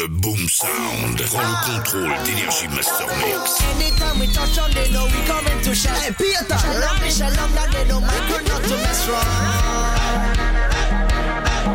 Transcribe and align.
le 0.00 0.08
boom 0.08 0.48
sound 0.48 1.20
prend 1.26 1.40
le 1.40 1.46
contrôle 1.66 2.14
d'énergie 2.24 2.68
master 2.68 3.06
mix. 3.18 3.60
Anytime 3.74 4.20
we 4.20 4.26
touch 4.28 4.58
on, 4.58 4.70
they 4.72 4.88
know 4.92 5.04
we 5.04 5.20
coming 5.26 5.60
to 5.62 5.74
shine. 5.74 5.94
Hey 5.96 6.12
Peter, 6.16 6.58
shalom, 6.58 7.10
shalom, 7.10 7.54
now 7.54 7.66
they 7.70 7.84
know 7.86 8.00
Michael 8.00 8.42
not 8.48 8.62
to 8.62 8.76
mess 8.76 9.08
around. 9.08 10.40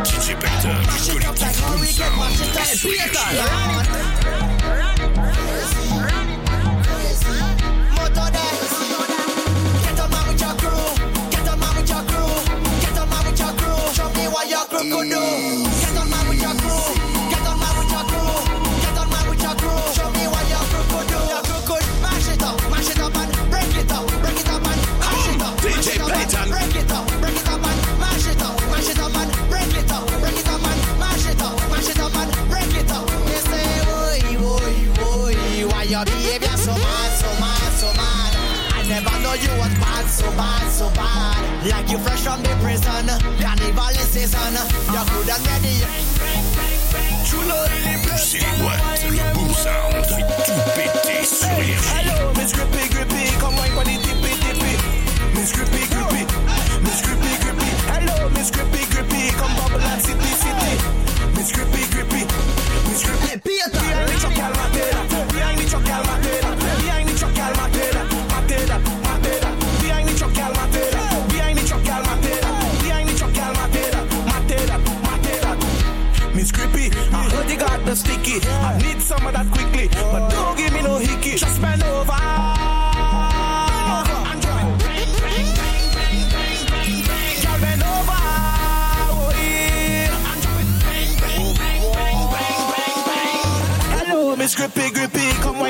DJ 0.05 0.35
Peter, 0.41 0.75
collectif 1.05 1.61
boom 1.67 1.85
sound. 1.85 2.33
Hey 2.57 2.75
Peter, 2.81 3.27
Like 41.69 41.89
you 41.89 41.97
fresh 41.97 42.21
from 42.21 42.43
the 42.43 42.49
prison, 42.61 43.09
Carnival 43.41 43.89
is 43.89 44.09
season. 44.13 44.53
You're 44.93 45.05
good 45.09 45.29
and 45.29 45.47
ready. 45.47 45.81
Plus 48.03 48.35
et 48.35 48.39
les 48.39 48.63
watts, 48.63 49.03
le 49.09 49.33
boom 49.33 49.53
sound, 49.53 50.05
tout 50.45 50.61
pété 50.75 51.25
sur 51.25 51.57
les 51.59 51.75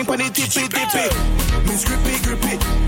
company 0.06 0.30
tippy 0.30 0.68
tippy. 0.68 1.68
Miss 1.68 1.84
Grippy 1.84 2.22
Grippy. 2.24 2.85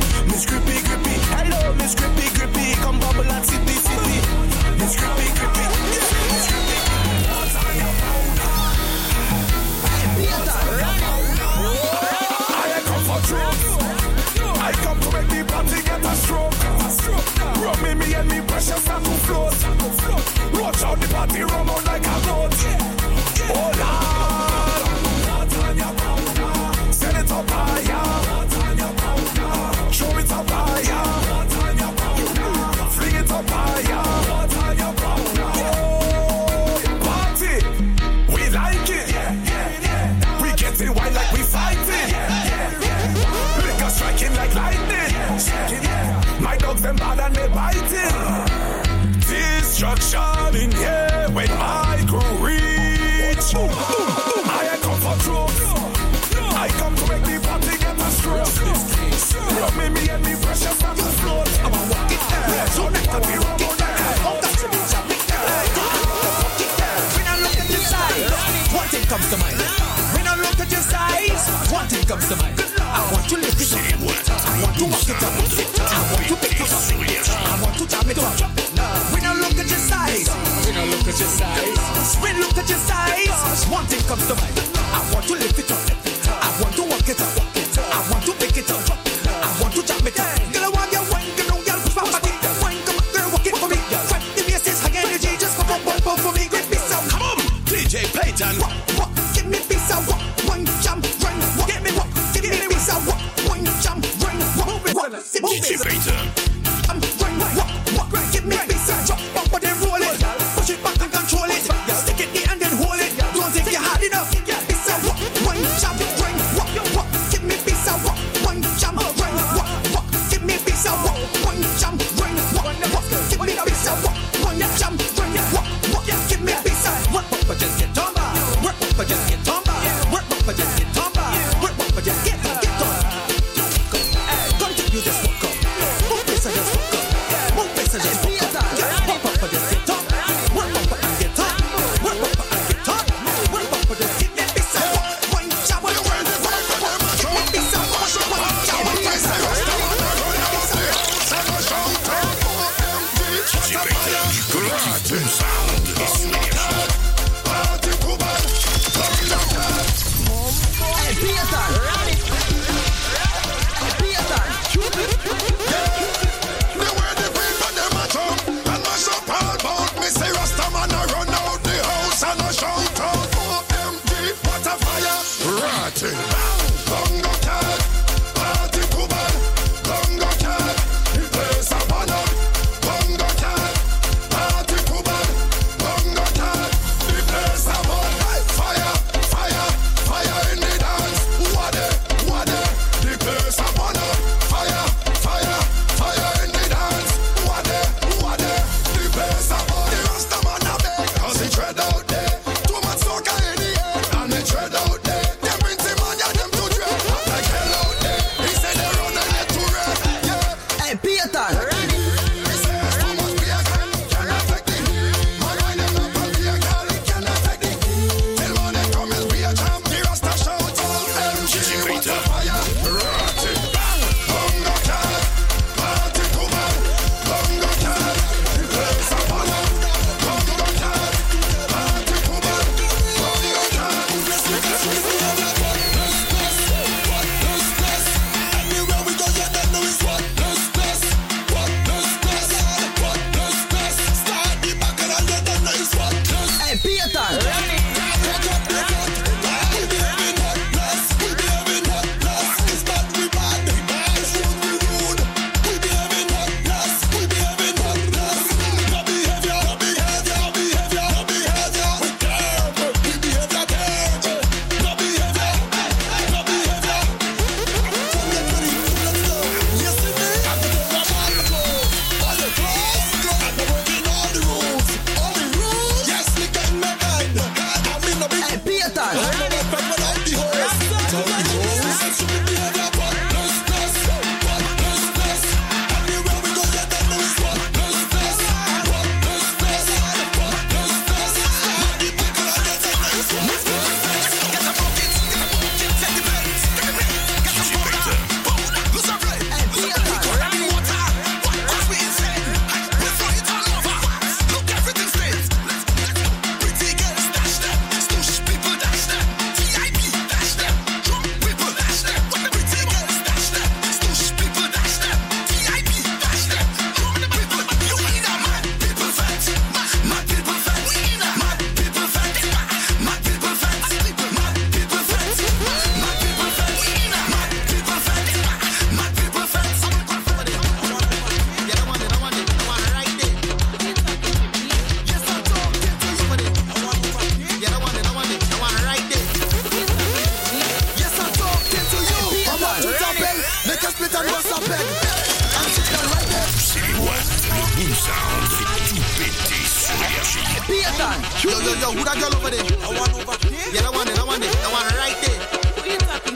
Yo, 351.07 351.55
yo, 351.63 351.71
yo, 351.79 351.87
who 351.95 352.03
that 352.03 352.19
girl 352.19 352.35
over 352.35 352.51
there? 352.51 352.67
I 352.83 352.91
want 352.91 353.13
over 353.15 353.37
there. 353.47 353.55
Yeah, 353.71 353.81
that 353.87 353.93
one, 353.95 354.05
there, 354.07 354.15
that 354.19 354.27
one, 354.27 354.39
there, 354.43 354.51
that 354.51 354.71
one 354.75 354.87
right 354.99 355.15
there. 355.23 355.39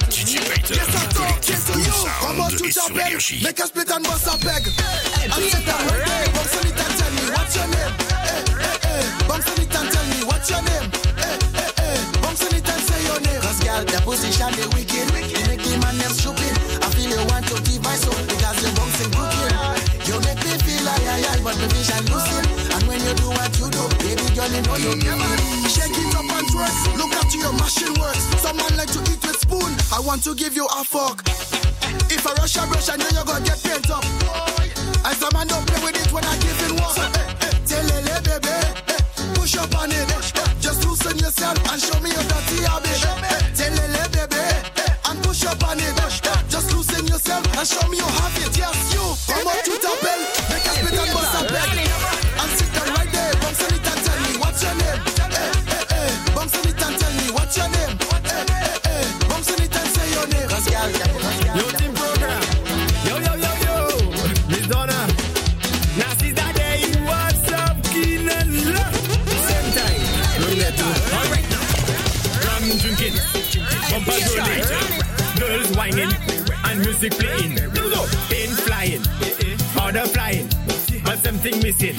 DJ 0.08 0.40
Payton, 0.48 0.76
Yes, 0.80 0.88
I 0.96 1.04
talk, 1.12 1.28
collectif 1.28 1.52
yes 1.52 1.66
to 1.68 1.74
Boom 1.76 1.84
you. 1.84 1.92
Come 2.24 2.40
on 2.40 2.50
Sound 2.52 2.60
to 2.60 2.66
et 2.66 2.72
sur 2.72 2.88
Chapel, 2.88 3.12
Énergie. 3.12 3.44
make 3.44 3.60
a 3.60 3.68
split 3.68 3.92
and 3.92 4.04
bust 4.08 4.28
a 4.32 4.36
peg. 4.40 4.64
And 5.28 5.44
sit 5.44 5.66
down 5.68 5.82
right 5.92 6.08
there, 6.08 6.28
bounce 6.32 6.56
on 6.56 6.64
it 6.72 6.80
and 6.80 6.94
tell 6.96 7.12
me 7.12 7.24
what's 7.36 7.52
your 7.60 7.68
name. 7.68 7.94
Eh, 8.16 8.48
eh, 8.64 8.88
eh, 8.88 9.28
bounce 9.28 9.48
on 9.52 9.60
it 9.60 9.76
and 9.76 9.88
tell 9.92 10.06
me 10.08 10.20
what's 10.24 10.48
your 10.48 10.62
name. 10.64 10.88
Eh, 11.20 11.36
eh, 11.60 11.84
eh, 11.84 12.00
bounce 12.24 12.44
on 12.48 12.56
it 12.56 12.64
and 12.72 12.82
say 12.88 13.00
your 13.04 13.20
name. 13.28 13.42
Cause 13.44 13.60
girl, 13.60 13.84
the 13.84 14.00
position 14.08 14.52
they 14.56 14.68
wicked, 14.72 15.08
you 15.36 15.44
make 15.52 15.60
the 15.68 15.76
man 15.84 16.00
them 16.00 16.12
stupid. 16.16 16.54
I 16.80 16.88
feel 16.96 17.12
you 17.12 17.24
want 17.28 17.44
to 17.52 17.60
give 17.68 17.84
my 17.84 17.96
soul 18.00 18.16
because 18.24 18.56
you're 18.64 18.72
bouncing 18.80 19.12
crooked. 19.12 19.52
You 20.08 20.16
make 20.24 20.40
me 20.48 20.54
feel 20.64 20.84
like 20.88 21.04
I, 21.12 21.20
I, 21.28 21.36
but 21.44 21.56
the 21.60 21.68
vision 21.76 22.04
losing. 22.08 22.48
And 22.72 22.84
when 22.88 23.00
you 23.04 23.14
do 23.20 23.28
what 23.36 23.52
you 23.60 23.68
do, 23.68 23.71
baby 23.71 23.71
girl, 24.42 24.52
you 24.54 24.62
know 24.64 24.78
you 24.78 24.94
give 24.98 25.14
it. 25.22 25.70
Shake 25.70 25.94
it 25.98 26.16
up 26.16 26.26
and 26.26 26.48
twerk. 26.50 26.98
Look 26.98 27.14
at 27.14 27.34
your 27.36 27.54
machine 27.54 27.94
works. 28.00 28.26
Some 28.42 28.58
man 28.58 28.76
like 28.78 28.92
to 28.92 29.00
eat 29.12 29.22
with 29.22 29.38
spoon. 29.40 29.72
I 29.94 30.00
want 30.02 30.24
to 30.24 30.36
give 30.36 30.56
you 30.56 30.66
a 30.66 30.84
fork. 30.84 31.22
If 32.10 32.26
I 32.26 32.34
rush 32.42 32.58
a 32.58 32.66
brush, 32.68 32.90
I 32.90 32.96
know 32.98 33.08
you're 33.14 33.26
gonna 33.26 33.46
get 33.46 33.62
pent 33.64 33.90
up. 33.90 34.04
I 35.06 35.14
some 35.14 35.30
man 35.34 35.48
don't 35.48 35.66
play 35.68 35.82
with 35.84 35.98
it 36.02 36.12
when 36.12 36.26
I 36.26 36.36
give 36.38 36.58
it 36.66 36.72
work. 36.82 36.96
Tell 37.66 37.84
Lele, 37.86 38.22
baby, 38.26 38.50
eh, 38.50 39.34
push 39.36 39.56
up 39.58 39.74
on 39.78 39.92
it. 39.92 40.10
eh, 40.12 40.54
Just 40.60 40.86
loosen 40.86 41.18
yourself 41.18 41.58
and 41.72 41.82
show 41.82 42.00
me 42.02 42.10
your 42.12 42.24
dirty 42.26 42.64
habit. 42.66 42.98
Tell 43.56 43.72
Lele, 43.74 44.04
baby, 44.12 44.42
eh, 44.42 45.10
and 45.10 45.24
push 45.24 45.46
up 45.46 45.64
on 45.68 45.80
it. 45.80 45.94
eh, 46.02 46.42
Just 46.50 46.74
loosen 46.74 47.08
yourself 47.08 47.46
and 47.58 47.68
show 47.68 47.88
me 47.90 47.98
your 47.98 48.10
habit. 48.10 48.51
Yes, 48.51 48.51
music 77.02 77.20
playing. 77.20 77.56
Pain 78.30 78.50
flying. 78.50 79.02
Powder 79.74 80.06
flying. 80.08 80.48
But 81.04 81.20
something 81.20 81.60
missing. 81.62 81.96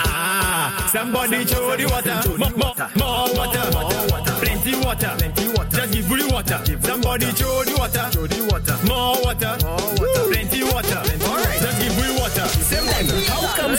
Ah, 0.00 0.88
somebody 0.92 1.46
show 1.46 1.76
the 1.76 1.86
water. 1.86 2.20
More, 2.38 2.50
more, 2.50 2.74
more 2.96 3.28
water. 3.36 4.32
Plenty 4.42 4.74
water. 4.84 5.14
Plenty 5.18 5.48
water. 5.48 5.76
Just 5.76 5.92
give 5.92 6.10
me 6.10 6.26
water. 6.32 6.60
Somebody 6.82 7.26
show 7.34 7.64
the 7.64 7.76
water. 7.78 8.10
Show 8.12 8.26
the 8.26 8.48
water. 8.50 8.76
More 8.86 9.16
water. 9.22 9.83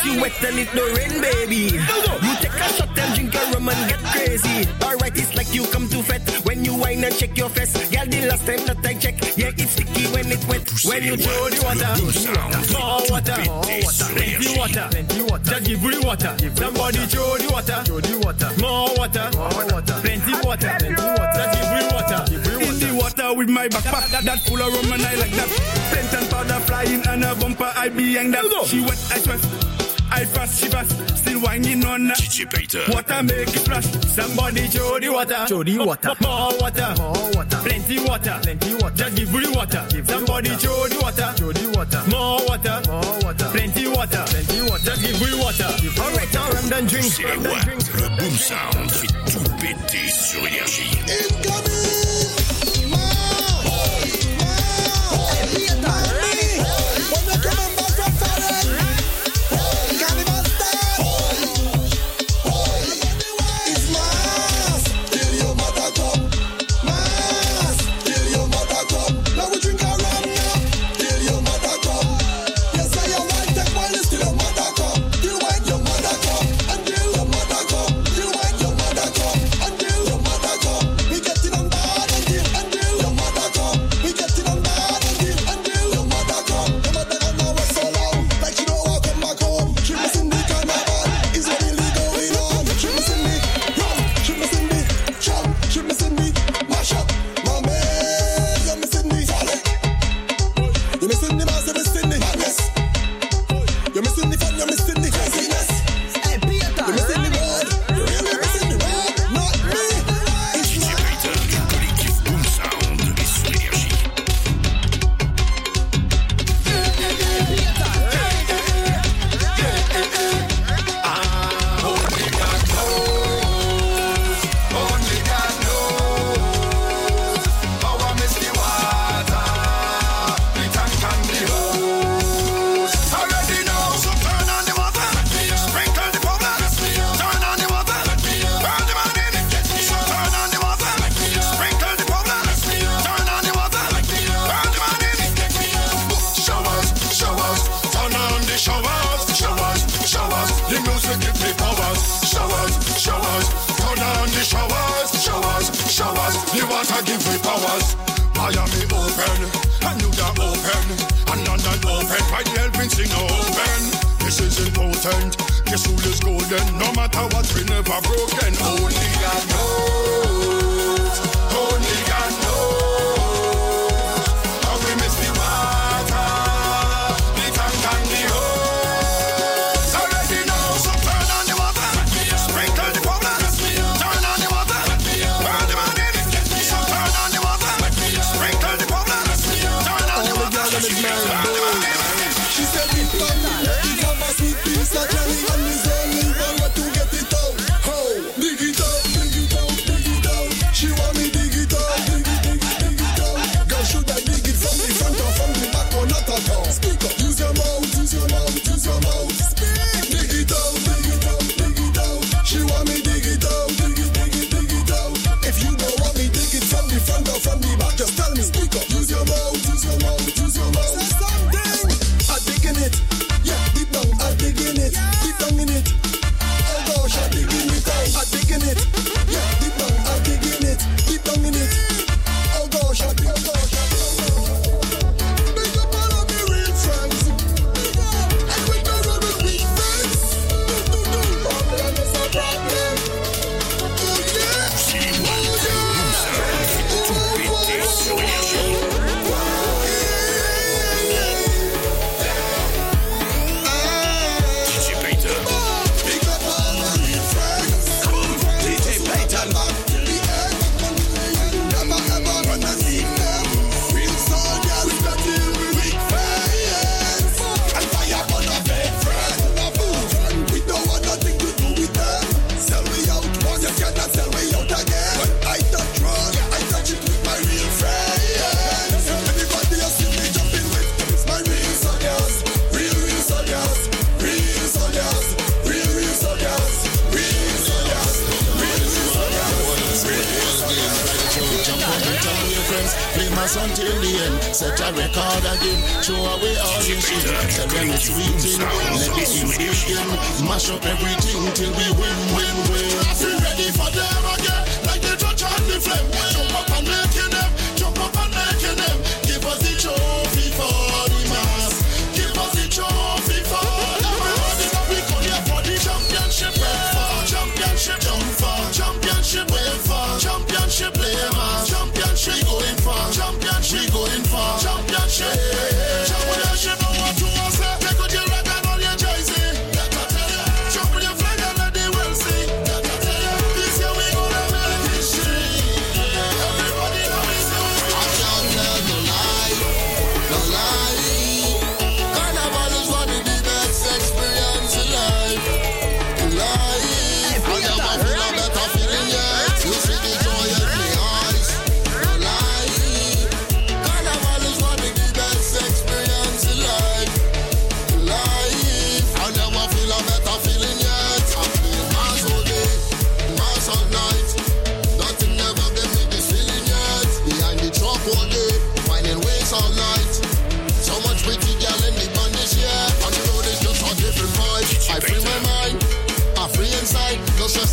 You 0.06 0.22
wet 0.22 0.44
and 0.44 0.60
it 0.60 0.74
no 0.74 0.86
rain, 0.94 1.22
baby? 1.22 1.74
You 1.76 2.34
take 2.40 2.54
a 2.54 2.70
shot 2.74 2.98
and 2.98 3.16
drink 3.16 3.36
a 3.36 3.40
rum 3.52 3.70
and 3.70 3.90
get 3.90 4.00
crazy. 4.14 4.68
Alright, 4.82 5.18
it's 5.18 5.36
like 5.36 5.54
you 5.54 5.66
come 5.68 5.90
to 5.90 6.04
fet 6.04 6.22
when 6.46 6.64
you 6.64 6.76
whine 6.76 7.04
and 7.04 7.16
check 7.16 7.38
your 7.38 7.50
face. 7.50 7.74
Girl, 7.90 8.06
the 8.06 8.28
last 8.28 8.46
time 8.46 8.66
that 8.66 8.86
I 8.86 8.94
check, 8.94 9.16
yeah, 9.38 9.52
it's 9.58 9.72
sticky 9.72 10.06
when 10.14 10.32
it 10.32 10.46
wet. 10.48 10.64
When 10.86 11.04
you 11.04 11.18
throw 11.18 11.50
the 11.50 11.60
water, 11.66 11.90
more 12.74 13.02
water, 13.10 13.36
plenty 14.14 14.58
water. 14.58 14.90
Just 15.44 15.64
give 15.66 15.82
me 15.84 16.00
water. 16.06 16.38
Somebody 16.56 17.06
throw 17.08 17.38
the 17.38 17.50
water, 17.54 17.84
more 18.62 18.90
water, 18.98 19.30
plenty 20.02 20.34
water. 20.46 20.76
Just 20.78 20.86
give 20.86 21.70
me 21.74 21.82
water. 21.92 22.20
In 22.66 22.80
the 22.80 22.98
water 23.00 23.34
with 23.34 23.50
my 23.50 23.68
backpack 23.68 24.10
that, 24.12 24.24
that 24.24 24.40
full 24.46 24.62
of 24.62 24.74
rum 24.74 24.94
and 24.94 25.02
I 25.02 25.16
like 25.16 25.32
that. 25.32 25.50
Scent 25.92 26.14
and 26.22 26.30
powder 26.30 26.60
flying 26.66 27.06
and 27.08 27.24
a 27.24 27.36
bumper 27.36 27.72
I 27.76 27.90
behind 27.90 28.34
that. 28.34 28.46
She 28.68 28.82
wet, 28.82 29.00
I 29.12 29.20
sweat. 29.20 29.75
I 30.12 30.24
fast, 30.26 30.62
she 30.64 30.70
fast, 30.70 31.18
still 31.18 31.40
whining 31.42 31.84
on 31.86 32.06
uh. 32.06 32.14
that. 32.14 32.18
DJ 32.18 32.50
Payton, 32.50 32.92
Water 32.94 33.24
make 33.24 33.48
it 33.48 33.60
splash. 33.60 33.86
Somebody 34.08 34.68
throw 34.68 35.00
the 35.00 35.10
water, 35.10 35.46
Show 35.48 35.64
the 35.64 35.78
water. 35.80 36.14
more 36.22 36.52
water, 36.60 36.94
More 36.98 37.32
water. 37.36 37.58
plenty 37.66 38.00
water, 38.00 38.40
plenty 38.42 38.74
water. 38.76 38.96
Just 38.96 39.16
give 39.16 39.34
me 39.34 39.48
water. 39.56 39.84
Somebody 40.06 40.50
throw 40.56 40.88
the 40.88 41.00
water, 41.02 41.34
Show 41.38 41.52
the 41.52 41.66
water. 41.76 42.02
more 42.10 42.40
water, 42.48 42.82
More 42.88 43.20
water. 43.24 43.50
plenty 43.52 43.88
water, 43.88 44.24
plenty 44.28 44.62
water. 44.70 44.84
Just 44.86 45.02
give 45.02 45.20
me 45.22 45.40
water. 45.44 45.70
Alright, 46.00 46.34
now 46.34 46.48
I'm 46.50 46.70
done 46.70 46.86
drink. 46.88 47.06
c'est 47.12 47.24
les 47.24 47.38
watts. 47.38 47.66
Le 47.96 48.08
Boom 48.18 48.36
Sound 48.38 48.92
fait 48.92 49.08
tout 49.32 49.52
péter 49.60 50.08
sur 50.10 50.46
Énergie. 50.48 50.96
You're 51.44 52.15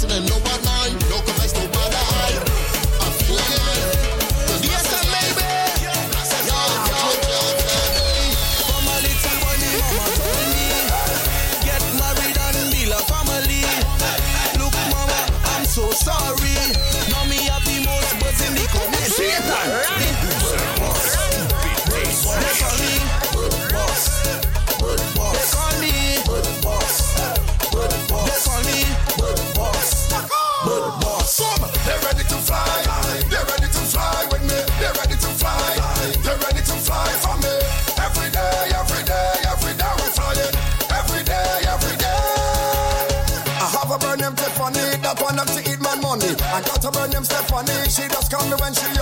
And 0.05 0.29
no 0.29 0.52
she 48.75 49.02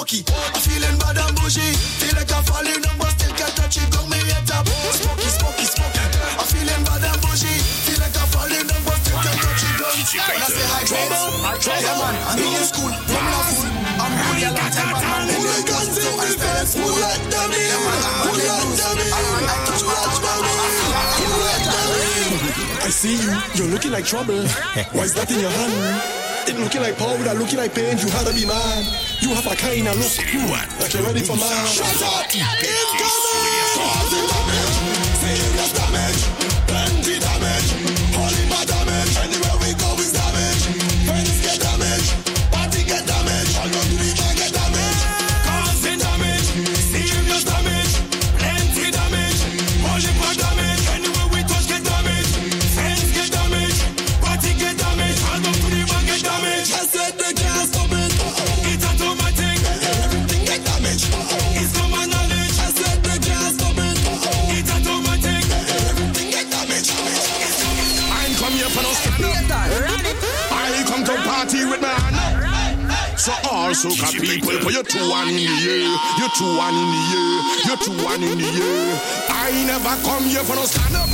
smoky. 0.00 0.24
I'm 0.54 0.60
feeling 0.60 0.96
bad 0.98 1.18
and 1.18 1.36
bougie. 1.36 1.76
Feel 2.00 2.16
like 2.16 2.32
I'm 2.32 2.44
falling 2.44 2.80
down, 2.80 2.96
but 2.96 3.12
still 3.12 3.34
can't 3.36 3.52
touch 3.56 3.76
it. 3.76 3.88
Got 3.92 4.08
me 4.08 4.16
head 4.16 4.50
up. 4.56 4.64
Smoky, 4.96 5.28
smoky, 5.28 5.64
smoky. 5.68 6.00
I'm 6.40 6.46
feeling 6.48 6.82
bad 6.88 7.04
and 7.04 7.20
bougie. 7.20 7.60
Feel 7.84 8.00
like 8.00 8.16
I'm 8.16 8.28
falling 8.32 8.64
down, 8.64 8.80
but 8.88 8.96
still 9.04 9.20
can't 9.20 9.40
touch 9.44 9.60
it. 9.60 9.76
Got 9.76 9.92
me 9.92 10.04
head 10.08 11.12
up. 11.12 11.28
I 11.44 11.52
try, 11.60 11.76
yeah, 11.84 12.00
man. 12.00 12.16
I'm 12.32 12.40
in 12.40 12.64
school. 12.64 12.88
I'm 12.88 13.26
not 13.28 13.44
fool. 13.52 13.68
I'm 14.00 14.12
really 14.16 14.48
a 14.48 14.56
lot 14.56 14.72
man. 14.72 15.28
Who 16.70 16.88
let 16.96 17.20
them 17.28 17.52
in? 17.52 17.76
Who 18.24 18.32
let 18.32 18.72
them 18.72 18.80
in? 18.80 18.80
Who 18.80 18.80
let 18.80 18.80
them 18.80 18.96
in? 18.96 19.16
Who 19.60 19.84
let 19.84 20.16
them 20.20 20.40
in? 20.40 20.64
Who 21.20 21.36
let 21.44 21.60
them 21.60 21.92
in? 21.92 22.80
I 22.80 22.88
see 22.88 23.20
you. 23.20 23.32
You're 23.54 23.68
looking 23.68 23.92
like 23.92 24.04
trouble. 24.04 24.40
Why 24.96 25.04
is 25.04 25.14
that 25.14 25.30
in 25.30 25.40
your 25.40 25.50
hand? 25.50 26.48
It 26.48 26.58
looking 26.58 26.80
like 26.80 26.96
powder, 26.96 27.34
looking 27.38 27.58
like 27.58 27.74
paint. 27.74 28.02
You 28.02 28.08
had 28.10 28.26
to 28.26 28.32
be 28.32 28.46
mad 28.46 29.09
you 29.30 29.36
have 29.36 29.46
a 29.46 29.54
kind 29.54 29.86
of 29.86 29.96
look. 29.96 30.80
Like 30.80 30.92
you 30.92 31.00
ready 31.06 31.20
for 31.20 31.36
my 31.36 31.64
shot? 31.64 32.34
soca 73.80 74.12
people, 74.20 74.52
but 74.62 74.72
you're 74.74 74.82
two 74.82 75.00
one 75.08 75.28
in 75.28 75.36
the 75.36 75.40
year, 75.40 75.88
you're 76.20 76.28
two 76.36 76.44
one 76.56 76.74
in 76.76 76.88
the 76.92 77.02
year, 77.08 77.32
you're 77.64 77.80
two 77.80 77.96
one 78.04 78.22
in 78.22 78.36
the 78.36 78.44
year. 78.52 79.00
I 79.32 79.48
never 79.64 79.96
come 80.04 80.24
here 80.24 80.44
for 80.44 80.54
no 80.54 80.64
stand 80.68 80.96
up. 80.96 81.08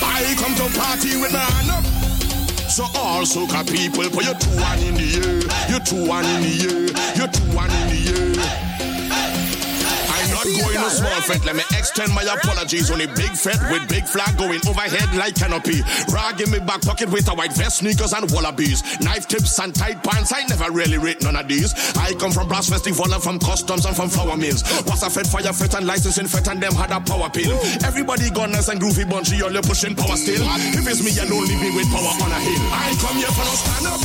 I 0.00 0.34
come 0.40 0.54
to 0.56 0.78
party 0.78 1.20
with 1.20 1.32
my 1.32 1.38
hand 1.38 1.70
up. 1.70 1.84
So 2.70 2.84
all 2.94 3.24
soca 3.24 3.60
people, 3.68 4.08
but 4.08 4.24
you're 4.24 4.40
two 4.40 4.56
one 4.56 4.78
in 4.80 4.94
the 4.94 5.04
year, 5.04 5.42
you're 5.68 5.84
two 5.84 6.08
one 6.08 6.24
in 6.24 6.42
the 6.42 6.48
year, 6.48 6.88
you're 7.16 7.28
two 7.28 7.44
one 7.54 7.70
in 7.70 7.88
the 7.88 7.96
year 8.08 8.29
small 10.90 11.20
fete. 11.22 11.44
Let 11.44 11.56
me 11.56 11.64
extend 11.72 12.12
my 12.12 12.22
apologies. 12.22 12.90
Only 12.90 13.06
big 13.06 13.32
fete 13.32 13.62
with 13.70 13.88
big 13.88 14.04
flag 14.04 14.36
going 14.36 14.60
overhead 14.66 15.14
like 15.16 15.34
canopy. 15.36 15.82
Rag 16.12 16.40
in 16.40 16.50
me 16.50 16.58
back 16.58 16.82
pocket 16.82 17.10
with 17.10 17.28
a 17.28 17.34
white 17.34 17.52
vest, 17.52 17.78
sneakers 17.78 18.12
and 18.12 18.30
wallabies. 18.30 18.82
Knife 19.00 19.28
tips 19.28 19.58
and 19.58 19.74
tight 19.74 20.02
pants. 20.02 20.32
I 20.32 20.44
never 20.46 20.70
really 20.70 20.98
rate 20.98 21.22
none 21.22 21.36
of 21.36 21.48
these. 21.48 21.72
I 21.96 22.14
come 22.14 22.32
from 22.32 22.48
brass 22.48 22.68
festival 22.68 23.12
and 23.12 23.22
from 23.22 23.38
customs 23.38 23.86
and 23.86 23.94
from 23.94 24.08
flour 24.08 24.36
mills. 24.36 24.62
Was 24.86 25.02
a 25.02 25.10
fed 25.10 25.26
fire 25.26 25.52
fet 25.52 25.74
and 25.74 25.86
licensing 25.86 26.26
fet 26.26 26.48
and 26.48 26.62
them 26.62 26.74
had 26.74 26.90
a 26.90 27.00
power 27.00 27.30
pill. 27.30 27.58
Everybody 27.84 28.30
gunners 28.30 28.68
and 28.68 28.80
groovy 28.80 29.08
bunchy, 29.08 29.42
all 29.42 29.52
you 29.52 29.62
pushing 29.62 29.94
power 29.94 30.16
still. 30.16 30.42
If 30.74 30.86
it's 30.86 31.02
me, 31.04 31.10
you 31.10 31.28
don't 31.28 31.46
leave 31.46 31.60
me 31.60 31.70
with 31.76 31.88
power 31.90 32.14
on 32.22 32.30
a 32.30 32.40
hill. 32.40 32.62
I 32.72 32.94
come 33.00 33.16
here 33.16 33.32
for 33.32 33.44
no 33.44 33.54
stand 33.54 33.86
up. 33.86 34.00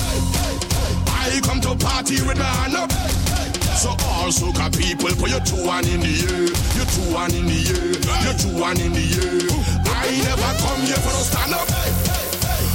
I 1.07 1.39
come 1.41 1.61
to 1.61 1.75
party 1.83 2.21
with 2.21 2.37
my 2.37 2.45
hand 2.45 2.75
up. 2.75 3.34
So 3.75 3.89
all 3.89 4.31
soca 4.31 4.71
people 4.71 5.09
put 5.19 5.29
your 5.29 5.41
two 5.41 5.63
one 5.65 5.85
in 5.85 5.99
the 5.99 6.15
air, 6.31 6.47
your 6.79 6.87
two 6.87 7.13
one 7.13 7.33
in 7.35 7.45
the 7.45 7.59
air, 7.75 7.91
your 8.23 8.33
two 8.39 8.57
one 8.57 8.79
in 8.79 8.93
the 8.93 9.03
air. 9.19 9.51
I 9.85 10.11
never 10.23 10.51
come 10.63 10.81
here 10.81 10.95
for 10.95 11.11
no 11.11 11.21
stand 11.21 11.53
up. 11.53 11.67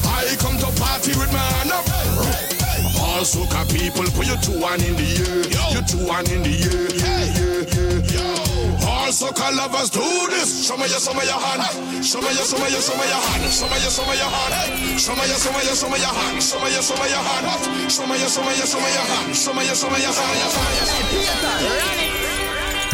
I 0.05 0.37
come 0.39 0.59
to 0.59 0.81
party 0.81 1.13
with 1.19 1.33
my 1.33 1.39
hand 1.39 1.73
up. 1.73 2.60
All 3.11 3.27
soca 3.27 3.67
people 3.69 4.07
put 4.15 4.27
your 4.27 4.39
two 4.39 4.55
one 4.61 4.81
in 4.81 4.95
the 4.95 5.09
air, 5.27 5.43
your 5.75 5.83
two 5.83 5.99
one 6.07 6.25
in 6.31 6.43
the 6.47 6.55
air, 6.63 6.89
yeah, 6.95 7.27
yeah, 7.35 8.15
yeah. 8.15 8.87
All 8.87 9.11
soca 9.11 9.51
lovers 9.51 9.91
do 9.91 10.01
this. 10.31 10.67
Show 10.67 10.77
me 10.79 10.87
your, 10.87 11.01
show 11.03 11.13
me 11.13 11.27
your 11.27 11.37
hand. 11.37 11.67
Show 12.07 12.23
me 12.23 12.31
your, 12.33 12.47
show 12.47 12.57
me 12.63 12.71
your, 12.71 12.81
show 12.81 12.95
me 12.95 13.05
your 13.11 13.19
hand. 13.19 13.51
Show 13.53 13.67
me 13.67 13.77
your, 13.83 13.91
show 13.91 14.07
me 14.07 14.15
your 14.15 14.31
hand. 14.31 14.55
Show 15.01 15.15
me 15.19 15.27
your, 15.27 15.37
show 15.43 15.51
me 15.53 15.61
your, 15.67 15.75
show 15.75 15.91
me 15.91 15.99
your 15.99 16.15
hand. 16.15 16.39
Show 16.41 16.63
me 16.63 16.71
your, 16.71 16.83
show 16.87 16.95
me 16.97 17.11
your 17.11 17.19
hand. 17.19 17.91
Show 17.91 18.07
me 18.07 18.15
your, 18.15 18.31
show 18.31 18.47
me 18.47 18.55
your, 18.57 18.67
show 18.71 18.79
me 18.81 18.89
your 18.95 19.05
hand. 19.11 19.35
Show 19.35 19.53
me 19.53 19.67
your, 19.67 19.75
show 19.75 19.91
me 19.91 19.99
your, 20.01 20.15
show 20.15 20.23
me 20.31 20.39
your 20.39 20.55
hand. 20.55 20.81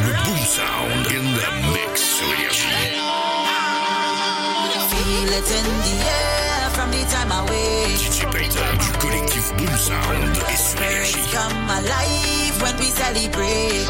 Le 0.00 0.12
Boom 0.24 0.40
Sound 0.48 1.06
in 1.12 1.24
the 1.36 1.48
mix 1.76 2.00
sur 2.00 2.32
Énergie. 2.32 2.72
Feel 4.90 5.28
it 5.28 5.50
in 5.52 5.68
the 5.84 5.94
air 6.08 6.70
from 6.72 6.88
the 6.90 7.02
time 7.12 7.30
I 7.30 7.44
wake. 7.50 8.95
Sound 9.86 10.36
et 10.50 10.56
sur 10.56 10.70
Spirits 10.70 11.12
Énergie. 11.12 11.30
come 11.30 11.70
alive 11.70 12.60
when 12.60 12.76
we 12.78 12.90
celebrate. 12.90 13.86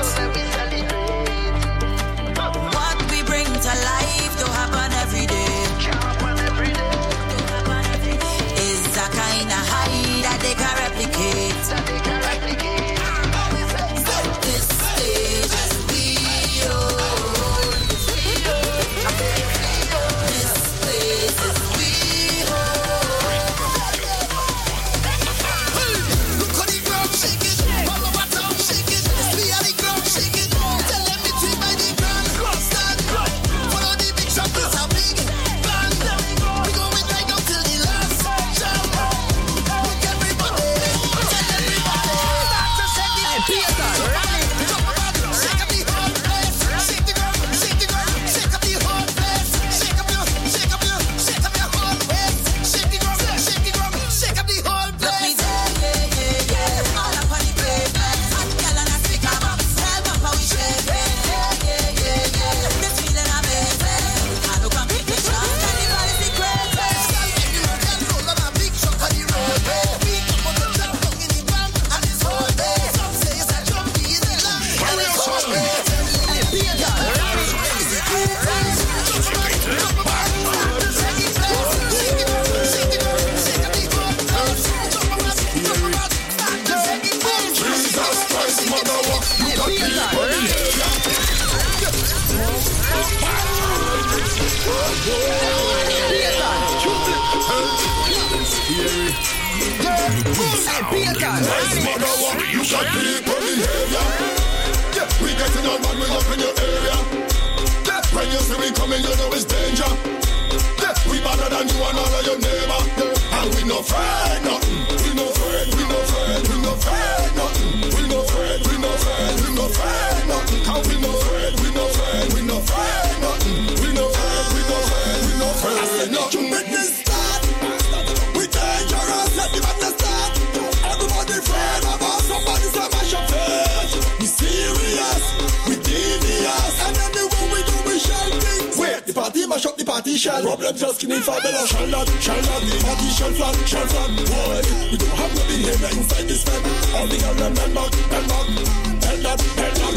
What 2.74 2.98
we 3.10 3.22
bring 3.22 3.46
to 3.46 3.72
life 3.90 4.38
don't 4.38 4.52
happen 4.52 4.85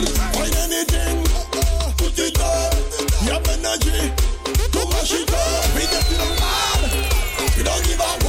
Find 0.07 0.55
anything, 0.55 1.23
put 1.97 2.19
it 2.19 2.39
up. 2.39 2.73
You 3.25 3.35
energy, 3.53 4.13
mash 4.89 5.13
it 5.13 5.33
up. 5.33 5.75
We 5.75 5.81
get 5.91 6.11
it 6.11 6.19
on. 6.19 6.81
We 7.57 7.63
don't 7.63 7.83
give 7.85 7.99
a. 7.99 8.19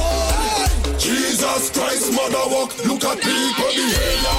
Jesus 0.97 1.69
Christ, 1.71 2.13
mother 2.13 2.45
walk. 2.49 2.71
Look 2.85 3.03
at 3.05 3.17
people 3.19 3.71
behavior. 3.71 4.37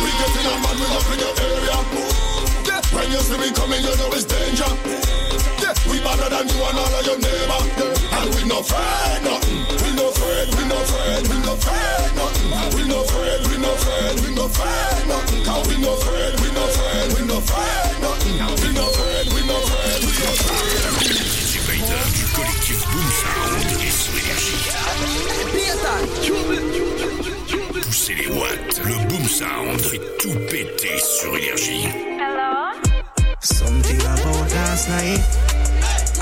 We 0.00 0.10
getting 0.16 0.46
on 0.52 0.62
mad, 0.62 0.76
we 0.80 0.86
up 0.96 1.08
in 1.12 1.20
area. 1.44 1.78
When 2.94 3.10
you 3.10 3.18
see 3.18 3.36
we 3.36 3.50
coming, 3.52 3.82
you 3.82 3.96
know 3.96 4.10
it's 4.12 4.24
danger. 4.24 5.29
Yeah, 5.70 5.86
we 5.86 6.02
better 6.02 6.26
than 6.26 6.48
you 6.50 6.58
and 6.66 6.78
all 6.82 6.94
of 6.98 7.06
your 7.06 7.14
neighbor. 7.22 7.62
Yeah, 7.78 8.18
and 8.18 8.34
we 8.34 8.42
no 8.42 8.58
afraid 8.58 9.22
nothing. 9.22 9.70
We 9.78 9.94
no 9.94 10.10
afraid, 10.10 10.50
we 10.50 10.66
no 10.66 10.74
afraid, 10.82 11.22
we 11.30 11.38
no 11.46 11.54
afraid 11.54 12.10
nothing. 12.18 12.50
We 12.74 12.82
no 12.90 12.98
afraid, 13.06 13.46
we 13.46 13.54
no 13.62 13.70
afraid, 13.70 14.18
we 14.18 14.34
no 14.34 14.50
afraid 14.50 15.06
nothing. 15.06 15.44
Cause 15.46 15.68
we 15.70 15.78
no 15.78 15.94
afraid, 15.94 16.34
we 16.42 16.50
no 16.50 16.64
afraid, 16.66 17.14
we 17.14 17.22
no 17.22 17.38
afraid 17.38 18.02
nothing. 18.02 18.34
We 18.34 18.74
no 18.74 18.82
afraid, 18.82 19.30
we 19.30 19.46
no 19.46 19.62
afraid, 19.62 20.02
we 20.02 20.10
no 20.10 20.26
afraid. 20.34 20.90
Du 22.18 22.26
collectif 22.34 22.82
Boom 22.90 23.10
Sound 23.14 23.70
et 23.78 23.94
sur 23.94 24.14
Énergie. 24.18 24.62
Poussez 27.82 28.14
les 28.14 28.26
watts, 28.26 28.80
le 28.84 28.94
Boom 29.06 29.28
Sound 29.28 29.80
fait 29.80 30.02
tout 30.18 30.34
péter 30.50 30.98
sur 30.98 31.36
Énergie. 31.36 31.86
Something 33.42 34.00
about 34.00 34.52
last 34.52 34.88
night. 34.88 35.49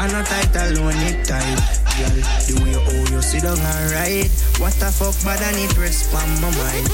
And 0.00 0.12
a 0.12 0.22
tight 0.22 0.54
alone 0.54 0.94
it 1.10 1.26
tight. 1.26 1.58
Girl, 1.98 2.14
the 2.46 2.54
way 2.62 2.72
how 2.72 3.14
you 3.14 3.20
sit 3.20 3.42
down 3.42 3.58
and 3.58 3.90
ride. 3.90 4.30
What 4.62 4.74
the 4.74 4.90
fuck, 4.94 5.14
but 5.24 5.42
I 5.42 5.50
need 5.52 5.76
rest 5.76 6.14
on 6.14 6.40
my 6.40 6.50
mind. 6.56 6.86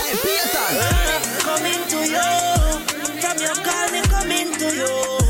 Coming 1.45 1.85
to 1.93 2.01
you. 2.09 2.85
From 3.21 3.39
your 3.39 3.55
call, 3.61 3.91
me 3.93 4.01
coming 4.09 4.53
to 4.59 4.75
you. 4.75 5.24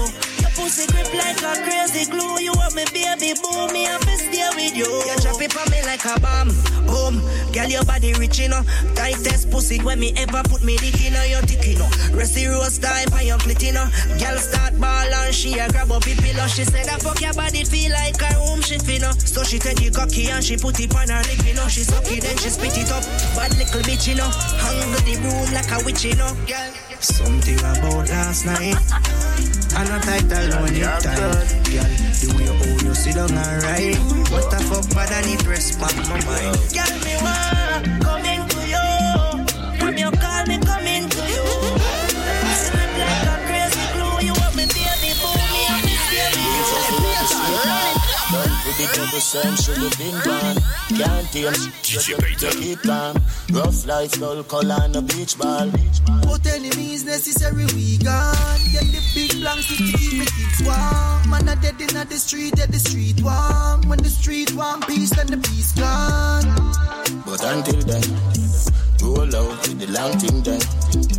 A 1.45 1.55
crazy 1.63 2.11
glue. 2.11 2.41
You 2.41 2.53
want 2.57 2.75
me 2.75 2.85
baby 2.93 3.37
boo, 3.41 3.69
me 3.73 3.85
have 3.85 4.01
to 4.01 4.17
stay 4.17 4.49
with 4.57 4.77
you. 4.77 4.89
You 4.89 5.17
drop 5.21 5.41
it 5.41 5.55
on 5.57 5.69
me 5.71 5.81
like 5.85 6.05
a 6.05 6.19
bomb. 6.19 6.51
Boom. 6.89 7.21
Girl, 7.53 7.69
your 7.69 7.85
body 7.85 8.13
rich, 8.15 8.39
you 8.39 8.49
know. 8.49 8.63
Tightest 8.95 9.51
pussy 9.51 9.79
when 9.83 10.01
me 10.01 10.13
ever 10.17 10.43
put 10.49 10.65
me 10.65 10.77
dick 10.79 10.99
in 11.05 11.15
your 11.31 11.43
dick, 11.43 11.67
you 11.67 11.79
know. 11.79 11.89
Rusty 12.13 12.47
rose 12.47 12.79
time 12.79 13.13
on 13.13 13.27
your 13.27 13.39
clit, 13.39 13.63
you 13.63 13.73
know. 13.73 13.87
Girl 14.19 14.39
start 14.39 14.79
ball 14.81 15.15
and 15.23 15.35
she 15.35 15.59
a 15.59 15.69
grab 15.69 15.93
up 15.93 16.03
pillow. 16.03 16.47
She 16.49 16.65
said 16.65 16.87
that 16.87 17.03
fuck 17.03 17.21
your 17.21 17.35
body 17.35 17.65
feel 17.65 17.93
like 17.93 18.21
her 18.21 18.35
home 18.35 18.61
she 18.61 18.77
you 18.93 19.01
know. 19.01 19.13
So 19.13 19.45
she 19.45 19.59
take 19.59 19.77
the 19.77 19.91
cocky 19.91 20.29
and 20.31 20.43
she 20.43 20.57
put 20.57 20.81
it 20.81 20.95
on 20.97 21.09
her 21.09 21.23
lip, 21.23 21.47
you 21.47 21.55
know. 21.55 21.69
She 21.69 21.83
suck 21.85 22.11
it 22.11 22.23
then 22.23 22.37
she 22.39 22.49
spit 22.49 22.77
it 22.77 22.91
up. 22.91 23.05
Bad 23.37 23.57
little 23.57 23.83
bitch, 23.83 24.09
you 24.09 24.17
know. 24.17 24.31
Hang 24.59 24.81
the 25.05 25.15
room 25.23 25.53
like 25.53 25.71
a 25.71 25.85
witch, 25.85 26.05
you 26.05 26.17
know. 26.17 26.33
Girl. 26.47 26.73
Something 27.01 27.59
about 27.59 28.09
last 28.09 28.47
night. 28.47 29.54
And 29.77 29.89
a 29.89 29.99
title 30.01 30.55
on 30.63 30.75
your 30.75 30.99
time. 31.01 31.19
Girl, 31.19 31.35
the 31.35 32.27
way 32.37 32.45
you 32.45 32.55
hold 32.55 32.83
you 32.83 32.95
sit 32.95 33.15
down 33.17 33.31
and 33.31 33.63
ride. 33.63 33.99
What 34.31 34.51
the 34.51 34.59
fuck, 34.71 34.87
bad 34.95 35.11
and 35.13 35.27
it 35.35 35.47
rest 35.47 35.81
my 35.81 35.91
mind. 35.91 36.57
Girl, 36.71 36.95
me 37.03 37.15
want 37.19 38.03
coming 38.03 38.43
to 38.49 38.61
you. 38.71 38.87
When 39.85 39.99
you 39.99 40.11
call 40.13 40.47
me, 40.47 40.64
Put 48.75 48.83
it 48.83 48.95
to 48.95 49.01
the 49.15 49.21
same, 49.21 49.55
should 49.55 49.79
have 49.79 49.99
been 49.99 50.19
gone. 50.27 50.57
Can't 50.99 51.31
tame, 51.31 51.53
DJ 51.87 52.19
Payton. 52.19 52.61
keep 52.61 52.83
calm. 52.83 53.17
Rough 53.53 53.87
life, 53.87 54.19
dull 54.19 54.43
color 54.43 54.79
and 54.83 54.97
a 54.97 55.03
beach 55.03 55.39
ball. 55.39 55.71
But 56.27 56.45
enemies 56.45 57.05
necessary, 57.05 57.67
we 57.67 57.99
gone. 57.99 58.59
Get 58.73 58.83
the 58.91 59.01
big 59.15 59.31
blanks 59.41 59.69
to 59.69 59.77
keep 59.77 60.19
me 60.19 60.27
kids 60.27 60.63
warm. 60.67 61.31
Man, 61.31 61.49
I 61.49 61.55
dead 61.63 61.81
in 61.81 61.87
the 61.87 62.17
street, 62.17 62.57
dead 62.57 62.73
the 62.73 62.81
street 62.81 63.23
warm. 63.23 63.83
When 63.89 64.01
the 64.01 64.09
street 64.09 64.53
warm, 64.55 64.81
peace, 64.81 65.11
then 65.11 65.29
the 65.29 65.37
peace 65.37 65.71
gone. 65.79 66.43
But 67.25 67.45
until 67.45 67.81
then, 67.87 68.03
roll 69.01 69.37
out 69.37 69.69
with 69.69 69.79
the 69.79 69.87
long 69.95 70.19
thing 70.19 70.43
then. 70.43 71.14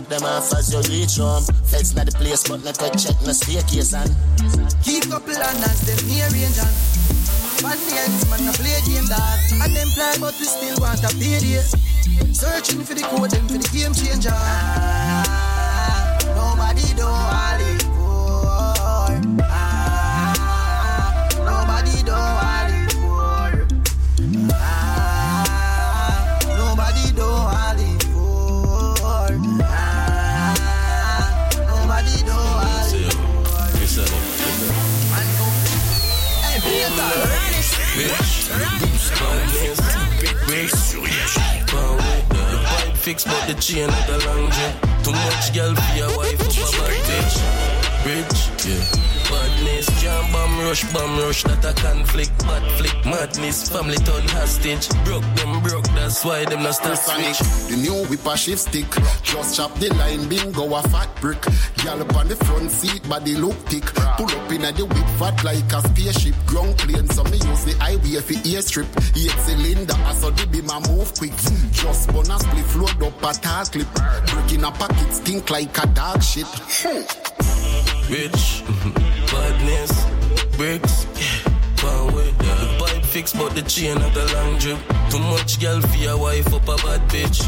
Lock 0.00 0.08
them 0.08 0.24
off 0.24 0.52
as 0.54 0.72
you 0.72 0.80
reach 0.88 1.16
home. 1.18 1.44
Feds 1.68 1.94
not 1.94 2.06
the 2.06 2.12
place, 2.12 2.48
but 2.48 2.64
not 2.64 2.80
a 2.80 2.88
check, 2.96 3.20
no 3.20 3.32
staircase 3.32 3.92
and 3.92 4.08
Keep 4.82 5.10
couple 5.10 5.36
and 5.36 5.60
as 5.60 5.80
them 5.84 6.00
near 6.08 6.24
range 6.32 6.56
and 6.56 6.72
Bad 7.60 7.76
names, 7.84 8.24
man, 8.32 8.48
I 8.48 8.52
play 8.56 8.80
game 8.88 9.04
dog 9.04 9.40
And 9.60 9.76
them 9.76 9.88
fly, 9.92 10.16
but 10.16 10.32
we 10.40 10.46
still 10.48 10.80
want 10.80 11.04
a 11.04 11.12
payday. 11.20 11.60
Searching 12.32 12.80
for 12.80 12.94
the 12.94 13.02
code, 13.12 13.30
them 13.30 13.46
for 13.46 13.60
the 13.60 13.68
game 13.76 13.92
changer. 13.92 14.32
Nobody 16.32 16.94
do 16.96 17.04
all 17.04 17.60
it 17.60 17.79
Fix 43.10 43.24
but 43.24 43.44
the 43.48 43.54
chain 43.54 43.88
of 43.88 44.06
the 44.06 44.18
laundry. 44.24 44.70
Too 45.02 45.10
much 45.10 45.52
girl 45.52 45.74
for 45.74 45.96
your 45.98 46.16
wife 46.16 46.40
up 46.40 46.46
a 46.46 46.70
bad 46.78 46.94
bitch. 47.10 47.36
Rich, 48.06 48.40
yeah. 48.70 48.86
Badness, 49.28 49.89
jam 50.00 50.32
bomb 50.32 50.58
rush, 50.60 50.84
bomb 50.92 51.18
rush, 51.18 51.42
that 51.44 51.64
a 51.64 51.72
conflict, 51.82 52.32
bad 52.40 52.64
flick, 52.78 52.96
madness, 53.04 53.68
family 53.68 53.96
turn 53.96 54.26
hostage. 54.28 54.88
Broke 55.04 55.28
them, 55.36 55.60
broke, 55.62 55.86
that's 55.94 56.24
why 56.24 56.44
them 56.46 56.62
not 56.62 56.74
start 56.74 56.98
switch. 56.98 57.38
the 57.68 57.76
new 57.76 58.04
whipper 58.08 58.36
shift 58.36 58.62
stick. 58.62 58.88
Just 59.22 59.56
chop 59.56 59.74
the 59.78 59.92
line, 59.94 60.28
bingo 60.28 60.74
a 60.74 60.82
fat 60.88 61.08
brick. 61.20 61.40
Gyal 61.76 62.00
up 62.00 62.16
on 62.16 62.28
the 62.28 62.36
front 62.36 62.70
seat, 62.70 63.06
body 63.08 63.36
look 63.36 63.56
thick. 63.68 63.84
Pull 64.16 64.30
up 64.30 64.52
in 64.52 64.62
the 64.62 64.84
whip 64.84 65.08
fat 65.20 65.44
like 65.44 65.72
a 65.72 65.80
spaceship. 65.88 66.34
Ground 66.46 66.78
plane, 66.78 67.08
so 67.10 67.22
me 67.24 67.36
use 67.36 67.64
the 67.64 67.76
highway 67.78 68.20
for 68.24 68.38
airstrip. 68.48 68.88
Eight 69.16 69.36
cylinder, 69.44 69.94
I 69.94 70.14
saw 70.14 70.30
the 70.30 70.46
beam 70.46 70.70
a 70.70 70.80
move 70.88 71.12
quick. 71.14 71.36
Just 71.72 72.08
bun 72.12 72.30
a 72.30 72.38
split, 72.38 72.64
float 72.72 73.02
up 73.02 73.22
a 73.22 73.32
tall 73.38 73.64
clip. 73.66 73.88
Breaking 74.32 74.64
a 74.64 74.70
pocket, 74.70 75.12
stink 75.12 75.50
like 75.50 75.76
a 75.76 75.86
dog 75.88 76.22
shit. 76.22 76.46
Hmm. 76.46 77.29
Rich, 78.08 78.62
badness, 79.30 79.92
bricks, 80.56 81.06
power. 81.76 82.24
The 82.40 82.76
pipe 82.78 83.04
fix 83.04 83.32
but 83.32 83.54
the 83.54 83.62
chain 83.62 83.96
of 83.96 84.12
the 84.14 84.26
long 84.34 84.58
drip. 84.58 84.78
Too 85.10 85.18
much 85.18 85.60
girl 85.60 85.80
for 85.80 85.96
your 85.96 86.18
wife 86.18 86.52
up 86.52 86.68
a 86.68 86.76
bad 86.76 87.02
bitch. 87.08 87.40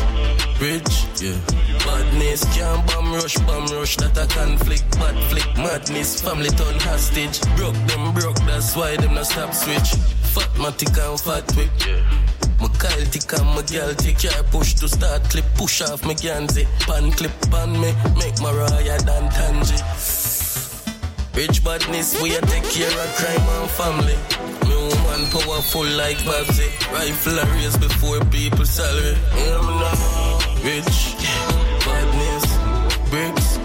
Rich, 0.60 1.22
yeah. 1.22 1.38
Badness, 1.84 2.44
jam 2.54 2.84
bomb 2.86 3.12
rush, 3.12 3.36
bomb 3.46 3.66
rush, 3.66 3.96
that 3.96 4.16
a 4.16 4.26
conflict, 4.34 4.90
bad 4.98 5.16
flick, 5.30 5.56
madness, 5.56 6.20
family 6.20 6.50
turn 6.50 6.78
hostage. 6.80 7.40
Broke 7.56 7.74
them 7.86 8.12
broke, 8.14 8.38
that's 8.46 8.76
why 8.76 8.96
them 8.96 9.14
not 9.14 9.26
stop 9.26 9.52
switch. 9.52 9.94
Fat 10.32 10.50
matic 10.54 10.96
and 10.96 11.20
fat 11.20 11.44
whip, 11.56 11.70
yeah. 11.86 12.31
My 12.62 12.68
tick 13.10 13.32
and 13.32 13.46
my 13.56 13.62
girl 13.62 13.92
tick 13.94 14.18
Car 14.22 14.42
push 14.52 14.74
to 14.74 14.88
start 14.88 15.24
clip 15.30 15.44
Push 15.56 15.82
off 15.82 16.04
my 16.04 16.14
Ganzi 16.14 16.64
Pan 16.86 17.10
clip 17.10 17.32
pan 17.50 17.72
me 17.72 17.90
Make 18.14 18.38
my 18.40 18.52
Mariah 18.52 19.02
than 19.02 19.28
Tangy 19.30 19.74
Rich 21.34 21.64
badness 21.64 22.22
We 22.22 22.36
a 22.36 22.40
take 22.42 22.62
care 22.70 22.86
of 22.86 23.10
crime 23.16 23.48
and 23.58 23.70
family. 23.70 24.16
Me 24.68 24.76
woman 24.76 25.26
powerful 25.32 25.86
like 25.96 26.18
Babsy. 26.24 26.68
Rifle 26.92 27.38
a 27.38 27.44
race 27.56 27.76
before 27.78 28.20
people 28.26 28.64
salary. 28.64 29.16
Me 29.34 29.42
know 29.50 30.38
Rich 30.62 31.16
Badness 31.82 32.46
Bricks 33.10 33.58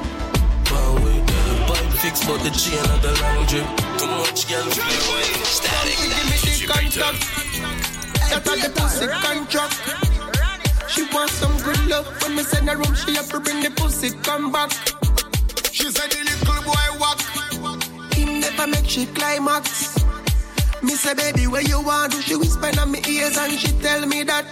Power. 0.65 1.13
Pipe 1.67 1.93
fix 2.01 2.25
but 2.25 2.41
the 2.41 2.49
chain 2.49 2.79
of 2.79 3.01
the 3.03 3.13
long 3.21 3.45
Too 3.45 4.07
much 4.07 4.49
girl 4.49 4.71
Static 5.45 5.97
Give 6.01 6.25
me 6.25 6.37
the 6.41 6.73
contact 6.73 7.86
that 8.29 8.47
a 8.47 8.61
the 8.61 8.69
pussy 8.75 9.07
contract. 9.07 9.75
She 10.89 11.03
want 11.13 11.29
some 11.31 11.55
good 11.63 11.87
love. 11.87 12.07
When 12.21 12.35
me 12.35 12.43
send 12.43 12.69
her 12.69 12.77
home, 12.77 12.95
she 12.95 13.15
have 13.15 13.29
to 13.29 13.39
bring 13.39 13.61
the 13.61 13.71
pussy 13.71 14.11
come 14.23 14.51
back. 14.51 14.71
She 15.71 15.89
said 15.91 16.09
the 16.11 16.23
little 16.23 16.61
boy 16.63 16.87
walk. 16.99 17.19
He 18.13 18.25
never 18.25 18.67
make 18.67 18.87
she 18.87 19.05
climax. 19.07 20.03
Me 20.81 20.93
say, 20.93 21.13
baby, 21.13 21.47
where 21.47 21.61
you 21.61 21.81
want 21.81 22.13
to? 22.13 22.21
She 22.21 22.35
whisper 22.35 22.67
in 22.67 22.91
my 22.91 23.01
ears 23.07 23.37
and 23.37 23.53
she 23.59 23.71
tell 23.81 24.05
me 24.05 24.23
that. 24.23 24.45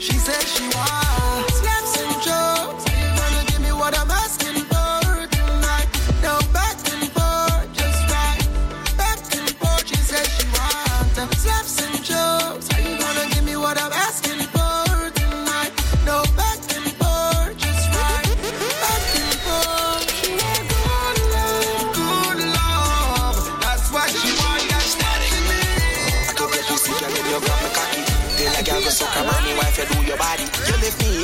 She 0.00 0.14
said 0.14 0.42
she 0.42 0.64
want 0.76 1.87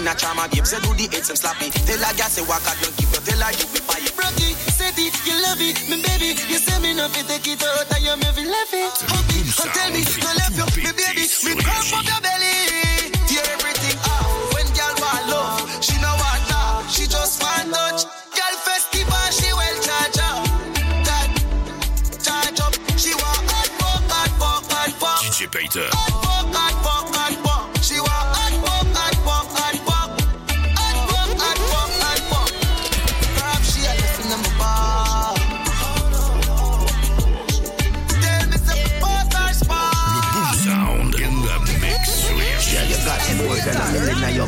in 0.05 0.13
a 0.13 0.15
trauma, 0.15 0.45
Gibbs, 0.53 0.73
you 0.73 0.81
do 0.85 0.93
the 0.93 1.09
eight 1.17 1.25
some 1.25 1.37
slappy. 1.37 1.73
Tell 1.73 1.97
a 1.97 2.11
girl 2.13 2.29
say 2.29 2.45
walk 2.45 2.61
out, 2.69 2.77
don't 2.85 2.93
give 3.01 3.09
you. 3.09 3.21
Tell 3.25 3.41
her 3.41 3.53
you 3.57 3.67
be. 3.73 3.81
Broke 4.13 4.37
it, 4.45 4.53
set 4.69 4.93
it, 5.01 5.17
you 5.25 5.37
love 5.41 5.61
it, 5.65 5.81
me 5.89 5.97
baby. 6.05 6.37
You 6.45 6.61
say 6.61 6.77
me 6.85 6.93
no 6.93 7.09
fit 7.09 7.25
take 7.25 7.49
it 7.49 7.65
out, 7.65 7.89
and 7.89 8.05
you 8.05 8.13
me 8.21 8.29
feel 8.37 8.51
left 8.53 8.75
it. 8.77 8.93
Hug 9.09 9.33
it, 9.33 9.49
and 9.49 9.71
tell 9.73 9.91
me 9.97 10.05
no 10.05 10.31
left 10.37 10.57
you, 10.61 10.67
me 10.85 10.93
baby. 10.93 11.25
Me 11.25 11.53
come 11.57 11.89
up 11.97 12.05
your 12.05 12.21
belly, 12.21 12.53
tear 13.33 13.49
everything 13.49 13.97
off. 14.13 14.29
When 14.53 14.69
girl 14.77 14.95
want 15.01 15.25
love, 15.33 15.65
she 15.81 15.97
no 15.97 16.13
want 16.21 16.45
that, 16.53 16.85
she 16.93 17.09
just 17.09 17.41
want 17.41 17.73
touch. 17.73 18.05
Girl 18.37 18.57
festival, 18.61 19.25
she 19.33 19.49
well 19.57 19.77
charge 19.81 20.21
up, 20.21 20.45
that 21.09 21.33
charge 22.21 22.61
up. 22.61 22.77
She 23.01 23.17
want 23.17 23.41
hot 23.49 23.73
hot 23.81 24.31
fuck, 24.37 24.63
hot 24.69 24.93
fuck. 25.01 25.21
DJ 25.25 25.49
Payton. 25.49 25.89
Hot 25.89 26.13
hot 26.29 26.45
fuck, 26.53 26.77
hot 26.85 26.94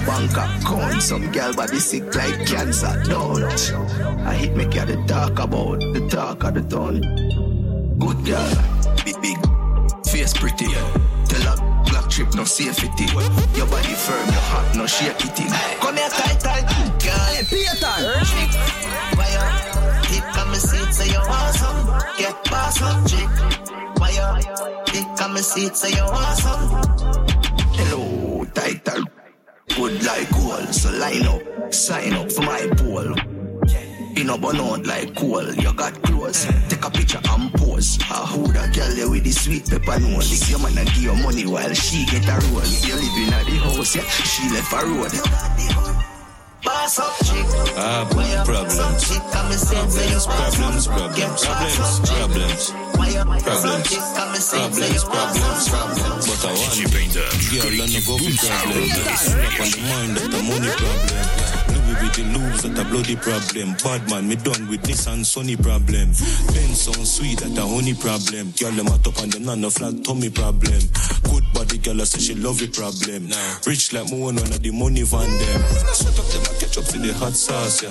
million 0.07 0.29
in 0.29 0.35
bank 0.35 0.63
account. 0.63 1.03
Some 1.03 1.33
girl 1.33 1.53
body 1.55 1.79
sick 1.79 2.15
like 2.15 2.47
cancer. 2.47 3.03
Don't. 3.05 3.43
I 4.27 4.35
hit 4.35 4.57
me 4.57 4.65
girl 4.65 4.87
the 4.87 4.97
talk 5.07 5.39
about 5.39 5.81
the 5.81 6.07
talk 6.09 6.45
of 6.45 6.55
the 6.55 6.63
town. 6.63 7.01
Good 7.99 8.25
girl, 8.25 8.53
big 9.05 9.21
big. 9.23 9.39
Face 10.07 10.33
pretty. 10.33 10.67
Tell 11.29 11.43
her 11.43 11.83
black 11.85 12.09
trip 12.09 12.35
no 12.35 12.45
safety. 12.45 13.05
Your 13.57 13.67
body 13.67 13.95
firm, 13.95 14.27
your 14.27 14.45
heart 14.51 14.77
no 14.77 14.87
shaky 14.87 15.29
thing. 15.29 15.51
Come 15.81 15.97
here, 15.97 16.09
tight, 16.09 16.41
tight, 16.41 16.67
girl. 17.03 17.27
Hey, 17.33 17.45
Peter. 17.49 17.97
Why 19.17 19.29
you 19.35 19.45
dick 20.09 20.39
on 20.39 20.51
me 20.51 20.59
seat, 20.59 20.93
say 20.95 21.09
you 21.09 21.21
want 21.29 21.55
some? 21.57 21.81
Get 22.19 22.45
boss 22.51 22.83
up, 22.83 23.07
chick. 23.09 23.31
Why 23.99 24.11
you 24.11 24.29
dick 24.93 25.23
on 25.23 25.35
me 25.35 25.41
seat, 25.41 25.77
say 25.77 25.91
you 25.91 26.05
want 26.05 26.39
some? 26.39 26.63
Hello. 27.79 28.06
Good 29.87 30.03
like 30.03 30.29
gold, 30.33 30.75
so 30.75 30.91
line 30.99 31.27
up, 31.27 31.73
sign 31.73 32.13
up 32.15 32.33
for 32.33 32.43
my 32.43 32.67
pool. 32.75 33.15
In 34.19 34.31
a 34.31 34.37
burn 34.37 34.57
out 34.57 34.85
like 34.85 35.15
coal, 35.15 35.47
you 35.55 35.73
got 35.75 35.95
clothes. 36.03 36.45
Take 36.69 36.85
a 36.85 36.91
picture 36.91 37.21
and 37.31 37.53
pose. 37.55 37.97
I 38.03 38.27
who 38.27 38.51
that 38.53 38.75
girl 38.75 38.91
there 38.97 39.09
with 39.09 39.23
the 39.23 39.31
sweet 39.31 39.71
pepper 39.71 40.01
nose. 40.01 40.43
If 40.43 40.51
your 40.51 40.59
man 40.59 40.77
a 40.77 40.85
give 40.87 41.05
you 41.05 41.15
money 41.15 41.47
while 41.47 41.73
she 41.73 42.05
get 42.07 42.27
a 42.27 42.35
roll. 42.51 42.67
If 42.67 42.85
you 42.85 42.97
living 42.97 43.33
at 43.33 43.47
the 43.47 43.59
house, 43.63 43.95
yeah, 43.95 44.03
she 44.03 44.51
left 44.51 44.73
a 44.73 44.83
road. 44.91 45.13
Boss 46.65 46.99
up, 46.99 47.15
chick. 47.23 47.47
Ah, 47.79 48.09
problems. 48.11 48.43
Problems, 48.43 49.71
problems, 49.71 50.87
problems, 50.89 51.47
problems, 51.47 52.71
problems. 53.13 53.43
Problems, 53.43 54.51
problems, 54.51 55.05
problems, 55.05 55.69
problems. 55.69 56.27
But 56.27 56.45
I 56.45 56.53
want 56.53 56.77
girl 57.51 57.81
and 57.81 57.91
I 57.91 58.01
go 58.03 58.19
for 58.19 58.33
problems. 58.47 58.93
It's 58.97 59.29
up 59.33 59.61
on 59.61 59.71
the 59.71 59.81
mind 59.89 60.17
that 60.17 60.31
the 60.31 60.43
money 60.43 60.71
problem. 60.77 61.46
With 62.03 62.13
the 62.13 62.25
loops 62.37 62.63
that 62.63 62.79
a 62.79 62.85
bloody 62.85 63.17
problem. 63.17 63.75
Bad 63.83 64.09
man, 64.11 64.29
me 64.29 64.37
done 64.37 64.69
with 64.69 64.83
this 64.83 65.07
and 65.07 65.27
sunny 65.27 65.57
problem. 65.57 66.13
Ben 66.53 66.73
sound 66.77 67.07
sweet 67.07 67.41
that 67.41 67.57
a 67.57 67.65
honey 67.67 67.95
problem. 67.95 68.53
Girl 68.61 68.73
them 68.73 68.89
a 68.93 68.99
top 68.99 69.17
and 69.23 69.33
them 69.33 69.45
not 69.45 69.59
no 69.59 69.71
flat 69.71 70.05
tummy 70.05 70.31
problem. 70.31 70.81
Good 71.25 71.45
body 71.55 71.79
girl 71.79 72.01
I 72.01 72.05
say 72.05 72.21
she 72.21 72.35
love 72.35 72.61
it 72.61 72.75
problem. 72.75 73.33
Rich 73.67 73.93
like 73.93 74.13
me 74.13 74.21
one 74.21 74.37
one 74.37 74.53
of 74.53 74.61
the 74.61 74.71
money 74.73 75.03
van 75.03 75.25
them. 75.25 75.61
Sweat 75.97 76.19
up 76.21 76.27
them 76.29 76.45
I 76.45 76.53
catch 76.61 76.77
up 76.77 76.85
to 76.93 76.99
the 76.99 77.13
hot 77.17 77.33
sauce 77.33 77.83
yeah. 77.83 77.91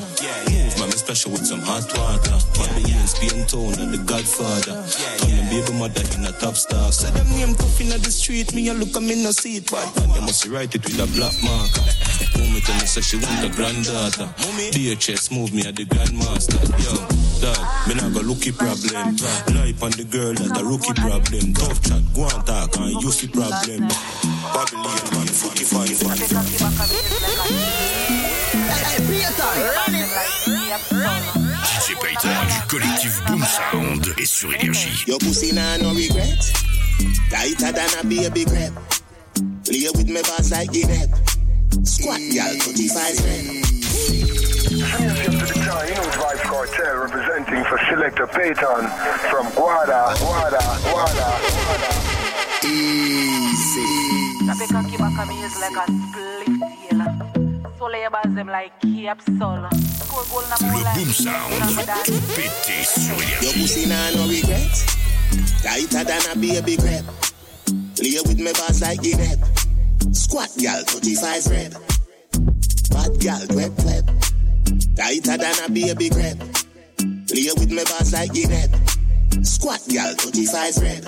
Move 0.53 0.77
man 0.77 0.89
me 0.93 0.97
special 0.97 1.31
with 1.31 1.45
some 1.45 1.61
hot 1.61 1.89
water. 1.97 2.37
My 2.61 2.69
ESP 2.85 3.33
and 3.33 3.49
tone 3.49 3.73
and 3.81 3.93
the 3.93 4.01
Godfather. 4.05 4.85
Turn 4.85 5.33
them 5.33 5.45
baby 5.49 5.73
mother 5.81 6.05
in 6.13 6.25
a 6.29 6.33
top 6.37 6.55
star. 6.55 6.91
Say 6.91 7.09
them 7.09 7.25
name 7.33 7.55
tough 7.55 7.81
in 7.81 7.89
the 7.89 8.11
street. 8.11 8.53
Me 8.53 8.69
a 8.69 8.73
look 8.73 8.95
at 8.95 9.01
me 9.01 9.23
no 9.23 9.31
see 9.31 9.57
it. 9.57 9.69
But 9.71 9.89
man, 9.97 10.13
you 10.13 10.21
must 10.21 10.45
write 10.47 10.75
it 10.75 10.85
with 10.85 11.01
a 11.01 11.07
black 11.17 11.33
marker. 11.41 11.85
Woman 12.55 12.67
tell 12.67 12.79
me 12.79 12.87
say 12.87 13.01
she 13.01 13.17
want 13.17 13.43
a 13.43 13.49
granddaughter. 13.49 14.31
DHS 14.71 15.29
move 15.29 15.53
me 15.53 15.67
at 15.67 15.75
the 15.75 15.83
grandmaster. 15.83 16.55
Yo, 16.79 16.95
dog, 17.43 17.59
me 17.85 17.95
not 17.95 18.13
got 18.13 18.23
looky 18.23 18.53
problem. 18.53 18.95
Life 19.51 19.83
on 19.83 19.91
the 19.99 20.07
girl 20.07 20.31
that 20.31 20.55
a 20.55 20.63
rookie 20.63 20.93
problem. 20.95 21.51
Tough 21.51 21.83
chat, 21.83 21.99
go 22.15 22.23
on 22.23 22.45
talk 22.47 22.77
and 22.79 22.95
you 23.03 23.11
see 23.11 23.27
problem. 23.27 23.91
Babylon 24.55 25.03
man, 25.11 25.27
footy 25.27 25.67
fine 25.67 25.99
fine. 25.99 26.15
DJ 31.59 31.99
Payton 31.99 32.39
du 32.47 32.59
collectif 32.69 33.21
Boom 33.27 33.43
Sound 33.43 34.15
est 34.17 34.25
sur 34.25 34.53
Énergie. 34.53 35.03
Your 35.07 35.19
pussy 35.19 35.51
nah 35.51 35.77
no 35.77 35.89
regret. 35.89 36.39
Tighter 37.29 37.73
than 37.73 37.91
a 37.99 38.03
baby 38.07 38.45
crab. 38.45 38.71
Play 39.65 39.89
with 39.93 40.07
me 40.07 40.21
boss 40.21 40.51
like. 40.51 41.34
Squat, 41.83 42.19
girl, 42.33 42.53
35 42.59 43.25
rep. 43.25 43.65
Vibes 46.15 46.41
Cartel 46.47 46.97
representing 47.01 47.63
for 47.65 47.77
Selector 47.89 48.27
Payton 48.27 48.87
from 49.29 49.45
Guada, 49.51 50.13
Guada, 50.15 50.61
Guada, 50.87 51.29
Guada. 51.51 51.89
Easy. 52.63 53.85
That 54.47 54.67
can 54.69 54.85
keep 54.89 54.99
back 54.99 55.27
me 55.27 55.35
is 55.43 55.59
like 55.59 55.75
a 55.75 55.85
split 55.91 56.47
tail. 56.61 57.71
So 57.77 57.85
labels 57.87 58.35
them 58.35 58.47
like 58.47 58.79
cape 58.79 59.21
solo. 59.37 59.69
Score 59.99 60.25
goal 60.31 60.43
na 60.49 60.55
Le 60.61 60.71
moonlight. 60.71 60.95
Boom 60.95 61.11
Sound, 61.13 61.51
tout 62.05 62.21
pété 62.35 62.83
sur 62.85 63.13
Your 63.13 63.53
Énergie. 63.53 63.61
pussy 63.61 63.85
nah 63.87 64.11
no 64.15 64.27
regret. 64.27 64.75
Tighter 65.61 66.03
than 66.03 66.23
a 66.31 66.35
baby 66.35 66.77
crab. 66.77 67.05
Play 67.95 68.19
with 68.25 68.39
me 68.39 68.51
boss 68.53 68.81
like 68.81 69.01
Guinea. 69.01 69.35
Squat, 70.15 70.49
girl, 70.57 70.81
35 70.85 71.47
rep. 71.47 71.71
Bad 72.89 73.19
girl, 73.19 73.57
web 73.57 73.73
web. 73.83 74.05
Tighter 74.95 75.37
than 75.37 75.55
a 75.65 75.69
baby 75.69 76.09
crab. 76.09 76.39
Play 77.27 77.51
with 77.57 77.69
me 77.69 77.83
boss 77.83 78.13
like 78.13 78.31
Guinea. 78.33 78.63
Squat, 79.43 79.81
girl, 79.91 80.13
35 80.15 80.77
rep. 80.77 81.03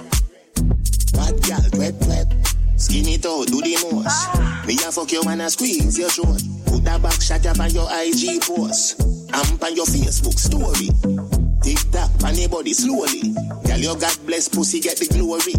Bad 1.14 1.36
girl, 1.47 1.80
web 1.80 1.95
web. 2.08 2.34
Skin 2.76 3.08
it 3.08 3.26
out, 3.26 3.47
do 3.47 3.62
the 3.62 3.80
most. 3.91 4.68
Me 4.68 4.76
a 4.76 4.91
fuck 4.91 5.12
you 5.12 5.24
and 5.24 5.41
a 5.41 5.49
squeeze 5.49 5.97
your 5.97 6.10
throat. 6.10 6.41
Put 6.66 6.84
that 6.84 7.01
back 7.01 7.22
shot 7.22 7.45
up 7.45 7.60
on 7.60 7.72
your 7.72 7.88
IG 7.89 8.41
post. 8.41 9.01
Amp 9.34 9.64
on 9.64 9.76
your 9.76 9.86
Facebook 9.86 10.38
story. 10.38 11.37
Tick 11.64 11.80
tock 11.91 12.12
on 12.24 12.36
your 12.36 12.49
body 12.49 12.74
slowly. 12.74 13.34
Girl, 13.66 13.78
your 13.80 13.95
God 13.97 14.18
bless 14.26 14.47
pussy 14.47 14.80
get 14.80 14.97
the 14.97 15.08
glory. 15.08 15.53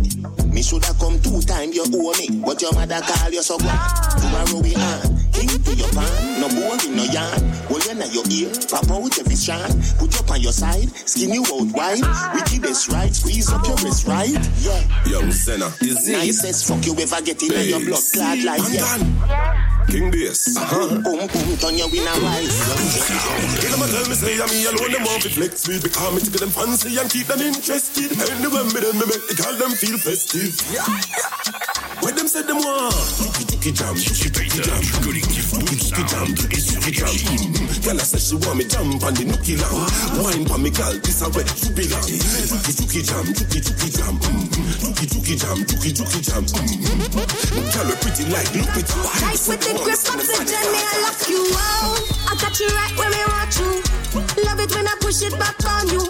Me 0.52 0.62
shoulda 0.62 0.94
come 0.98 1.20
two 1.20 1.40
time 1.42 1.72
you 1.72 1.84
owe 1.84 2.12
me, 2.18 2.40
but 2.44 2.60
your 2.62 2.72
mother 2.72 3.00
call 3.02 3.30
you 3.30 3.42
so 3.42 3.56
what? 3.56 4.20
Tomorrow 4.20 4.60
we 4.62 4.74
on. 4.74 5.27
King 5.38 5.62
to 5.62 5.74
your 5.74 5.88
pan, 5.94 6.40
no 6.42 6.48
boring, 6.50 6.96
no 6.98 7.04
yarn. 7.14 7.38
Hold 7.70 7.84
you 7.86 7.94
in 7.94 8.02
your 8.10 8.26
ear, 8.26 8.50
pop 8.66 8.90
out 8.90 9.18
every 9.18 9.36
strand. 9.38 9.70
Put 9.98 10.10
you 10.10 10.18
up 10.18 10.30
on 10.30 10.40
your 10.40 10.50
side, 10.50 10.90
skin 11.06 11.30
you 11.30 11.46
out 11.46 11.70
wide. 11.70 12.02
Wickedest 12.34 12.90
right, 12.90 13.14
squeeze 13.14 13.46
up 13.52 13.64
your 13.64 13.76
wrist 13.76 14.08
right. 14.08 14.34
Yeah. 14.58 14.82
Young 15.06 15.30
Senna. 15.30 15.70
Is 15.80 16.08
Nicest 16.08 16.66
fuck 16.66 16.84
you 16.84 16.98
ever 16.98 17.22
get 17.22 17.40
in 17.42 17.54
your 17.70 17.78
blood 17.86 18.02
clot 18.12 18.38
like 18.42 18.66
yeah. 18.74 19.86
King 19.86 20.10
Bass. 20.10 20.56
Uh-huh. 20.56 21.00
Boom 21.06 21.30
boom, 21.30 21.56
turn 21.62 21.78
your 21.78 21.88
winner 21.88 22.18
wise. 22.18 22.58
Tell 23.62 23.78
them 23.78 23.82
I 23.82 23.88
tell 23.94 24.08
me 24.10 24.14
say 24.18 24.42
I'm 24.42 24.50
me 24.50 24.66
alone, 24.66 24.90
them 24.90 25.04
want 25.04 25.22
to 25.22 25.30
flex 25.30 25.68
me 25.68 25.78
Because 25.80 26.14
me 26.14 26.20
tickle 26.20 26.40
them 26.40 26.50
fancy 26.50 26.98
and 26.98 27.08
keep 27.08 27.26
them 27.26 27.40
interested 27.40 28.10
Anyway, 28.10 28.64
me 28.74 28.80
then 28.82 28.98
me 28.98 29.06
make 29.06 29.24
the 29.30 29.34
call 29.38 29.54
them 29.54 29.70
feel 29.70 29.96
festive 29.98 30.58
When 32.00 32.14
them 32.14 32.28
said 32.28 32.46
them 32.46 32.58
want 32.58 32.94
tuki 33.58 33.72
jam, 33.72 33.94
tuki 33.94 34.62
jam 34.62 34.82
Collectif 35.02 35.48
Sound 36.18 36.38
est 36.52 36.60
sur 36.60 36.92
jam 36.92 37.16
Girl 37.82 38.00
I 38.00 38.04
say 38.04 38.18
she 38.18 38.34
want 38.34 38.56
me 38.56 38.64
jump 38.64 39.02
on 39.04 39.14
the 39.14 39.24
nookie 39.24 39.56
lamb 39.56 39.86
Wine 40.22 40.44
pa 40.44 40.58
me 40.58 40.70
girl, 40.70 40.94
this 41.02 41.22
a 41.22 41.28
wet 41.30 41.46
chupi 41.46 41.86
lamb 41.90 42.04
Tuki 42.04 42.72
tuki 42.74 43.02
jam, 43.02 43.24
tuki 43.34 43.60
tuki 43.60 43.88
jam. 43.96 44.18
Tuki 44.18 45.06
tuki 45.06 45.36
jam, 45.36 45.58
tuki 45.64 45.90
tuki 45.92 46.20
jam. 46.22 46.44
Girl 46.46 47.86
we 47.86 47.94
pretty 48.02 48.24
like 48.30 48.50
Lupita 48.56 48.98
Right 49.22 49.42
with 49.46 49.60
the 49.60 49.72
grip 49.84 50.00
oxygen, 50.10 50.66
me 50.72 50.80
I 50.82 50.96
lock 51.02 51.20
you 51.28 51.42
out. 51.54 51.98
I 52.28 52.34
got 52.40 52.58
you 52.60 52.68
right 52.68 52.94
where 52.98 53.10
me 53.10 53.22
want 53.30 53.54
you. 53.58 53.70
Love 54.44 54.60
it 54.60 54.74
when 54.74 54.86
I 54.86 54.94
push 55.00 55.22
it 55.22 55.38
back 55.38 55.58
on 55.66 55.88
you. 55.88 56.02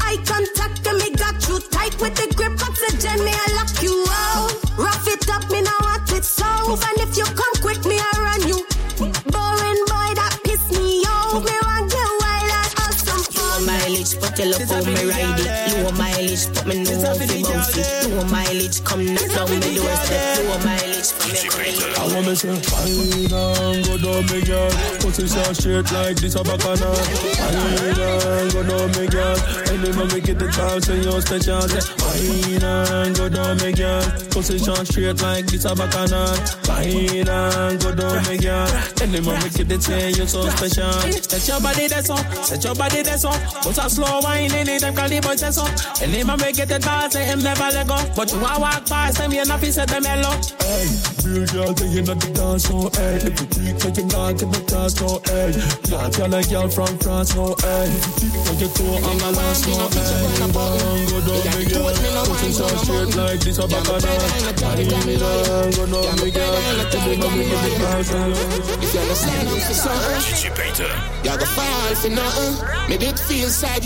Eye 0.00 0.18
contact 0.26 0.86
and 0.86 0.98
me 0.98 1.10
got 1.16 1.36
you 1.48 1.60
tight 1.70 1.94
with 2.00 2.14
the 2.14 2.32
grip 2.34 2.60
oxygen, 2.62 3.24
me 3.24 3.32
I 3.32 3.52
lock 3.54 3.82
you 3.82 4.04
out. 4.08 4.69
Rough 4.78 5.06
it 5.08 5.28
up, 5.30 5.48
me 5.50 5.62
now 5.62 5.76
want 5.82 6.12
it 6.12 6.24
so. 6.24 6.46
And 6.46 6.98
if 6.98 7.16
you 7.16 7.24
come 7.24 7.54
quick, 7.60 7.84
me 7.84 7.98
I 7.98 8.12
run 8.18 8.48
you. 8.48 8.66
Boring 8.98 9.82
boy 9.90 10.10
that 10.18 10.38
piss 10.44 10.70
me 10.76 11.02
off. 11.04 11.44
Me 11.44 11.56
want 11.62 11.90
get 11.90 12.10
wild 12.20 12.52
and 12.58 12.72
awesome 12.82 13.24
Low 13.34 13.58
fun. 13.58 13.66
mileage, 13.66 14.18
but 14.20 14.38
you 14.38 14.46
love 14.52 14.62
how 14.70 14.82
me 14.84 15.04
ride 15.08 15.40
it. 15.40 15.69
Low 15.90 15.96
mileage, 15.96 16.46
but 16.54 16.66
me 16.68 16.84
know 16.84 17.00
how 17.02 17.14
to 17.14 17.42
bounce 17.42 17.76
it. 17.76 18.10
Low 18.10 18.24
mileage, 18.30 18.84
come 18.84 19.04
knock 19.12 19.26
down 19.34 19.50
me 19.50 19.74
doorstep. 19.74 20.38
Low 20.46 20.58
mileage, 20.62 21.10
for 21.10 21.26
me 21.34 21.42
come 21.50 21.60
I 21.98 22.14
want 22.14 22.26
me 22.28 22.34
say, 22.36 22.54
fine 22.62 23.26
and 23.34 23.84
go 23.84 23.98
down 23.98 24.22
me 24.30 24.40
girl. 24.46 24.70
Position 25.02 25.54
straight 25.54 25.90
like 25.90 26.16
this 26.16 26.36
a 26.36 26.42
bacana. 26.46 26.94
Fine 27.34 27.98
and 27.98 28.52
go 28.52 28.62
down 28.62 28.86
me 28.94 29.08
girl. 29.08 29.36
Anyone 29.66 30.08
me 30.14 30.20
get 30.20 30.38
the 30.38 30.46
chance 30.54 30.88
and 30.88 31.04
you 31.04 31.20
special. 31.20 31.60
Say, 31.66 31.82
fine 31.98 32.62
and 32.62 33.16
go 33.16 33.28
down 33.28 33.56
me 33.58 33.72
girl. 33.72 34.02
Position 34.30 34.86
straight 34.86 35.20
like 35.22 35.46
this 35.46 35.64
a 35.64 35.74
bacana. 35.74 36.38
Fine 36.70 37.28
and 37.28 37.82
go 37.82 37.94
down 37.94 38.22
me 38.30 38.38
girl. 38.38 38.68
Anyone 39.02 39.42
me 39.42 39.50
get 39.50 39.68
the 39.68 39.78
chance 39.78 40.16
you 40.16 40.26
so 40.26 40.48
special. 40.50 40.92
Set 41.18 41.48
your 41.48 41.60
body 41.60 41.88
that's 41.88 42.10
up, 42.10 42.22
set 42.46 42.62
your 42.62 42.74
body 42.76 43.02
that's 43.02 43.24
up. 43.24 43.40
Put 43.64 43.78
a 43.78 43.90
slow 43.90 44.20
wine 44.22 44.54
in 44.54 44.68
it, 44.68 44.80
them 44.82 44.94
call 44.94 45.08
the 45.08 45.18
boy 45.18 45.34
that's 45.80 46.02
up. 46.02 46.08
Anyone 46.08 46.40
me 46.40 46.52
get 46.52 46.68
the 46.68 46.78
dance, 46.78 47.12
say 47.12 47.24
him 47.24 47.42
never 47.42 47.68
let 47.72 47.86
go. 47.88 47.98
But 48.16 48.32
you 48.32 48.38
a 48.38 48.60
walk 48.60 48.86
past 48.86 49.18
them, 49.18 49.32
you 49.32 49.44
not 49.44 49.60
fi 49.60 49.70
set 49.70 49.88
them 49.88 50.04
hello. 50.04 50.32
Hey, 50.60 50.86
real 51.24 51.46
girl, 51.46 51.72
they 51.74 51.98
in 51.98 52.04
the 52.04 52.14
dance, 52.34 52.64
so 52.64 52.90
hey. 52.96 53.16
If 53.20 53.40
you 53.40 53.46
think 53.46 53.80
that 53.80 53.96
you 53.96 54.06
not 54.08 54.42
in 54.42 54.50
the 54.50 54.60
dance, 54.66 54.94
so 54.96 55.20
hey. 55.28 55.50
Not 55.90 56.12
tell 56.12 56.34
a 56.34 56.42
girl 56.44 56.68
from 56.68 56.98
France, 56.98 57.32
so 57.32 57.54
hey. 57.60 57.88
If 57.88 58.22
you 58.22 58.28
think 58.30 58.44
that 58.46 58.58
you 58.60 58.70
toe 58.74 59.08
on 59.08 59.16
the 59.18 59.30
last, 59.32 59.64
so 59.64 59.72
hey. 59.92 60.40
Down, 60.40 60.52
go 60.52 61.18
down, 61.20 61.58
me 61.58 61.64
girl. 61.68 62.24
Pushing 62.26 62.52
so 62.52 62.66
straight 62.80 63.16
like 63.16 63.40
this, 63.40 63.58
a 63.58 63.66
back 63.68 63.88
of 63.88 64.02
that. 64.02 64.56
Down, 64.60 64.76
go 64.76 64.88
down, 64.90 66.16
me 66.20 66.30
girl. 66.30 66.60
Tell 66.90 67.08
me, 67.08 67.16
mommy, 67.16 67.44
give 67.44 67.60
me 67.60 67.70
dance, 67.78 68.10
If 68.10 68.94
you're 68.94 69.14
signing 69.14 69.60
for 69.60 69.74
something, 69.74 70.20
DJ 70.28 70.50
Payton. 70.56 70.92
you 71.24 71.34
go 71.38 71.46
fall 71.46 71.94
for 71.96 72.10
nothing. 72.10 72.54
Me 72.88 72.96
did 72.96 73.18
feel 73.18 73.48
sad 73.48 73.82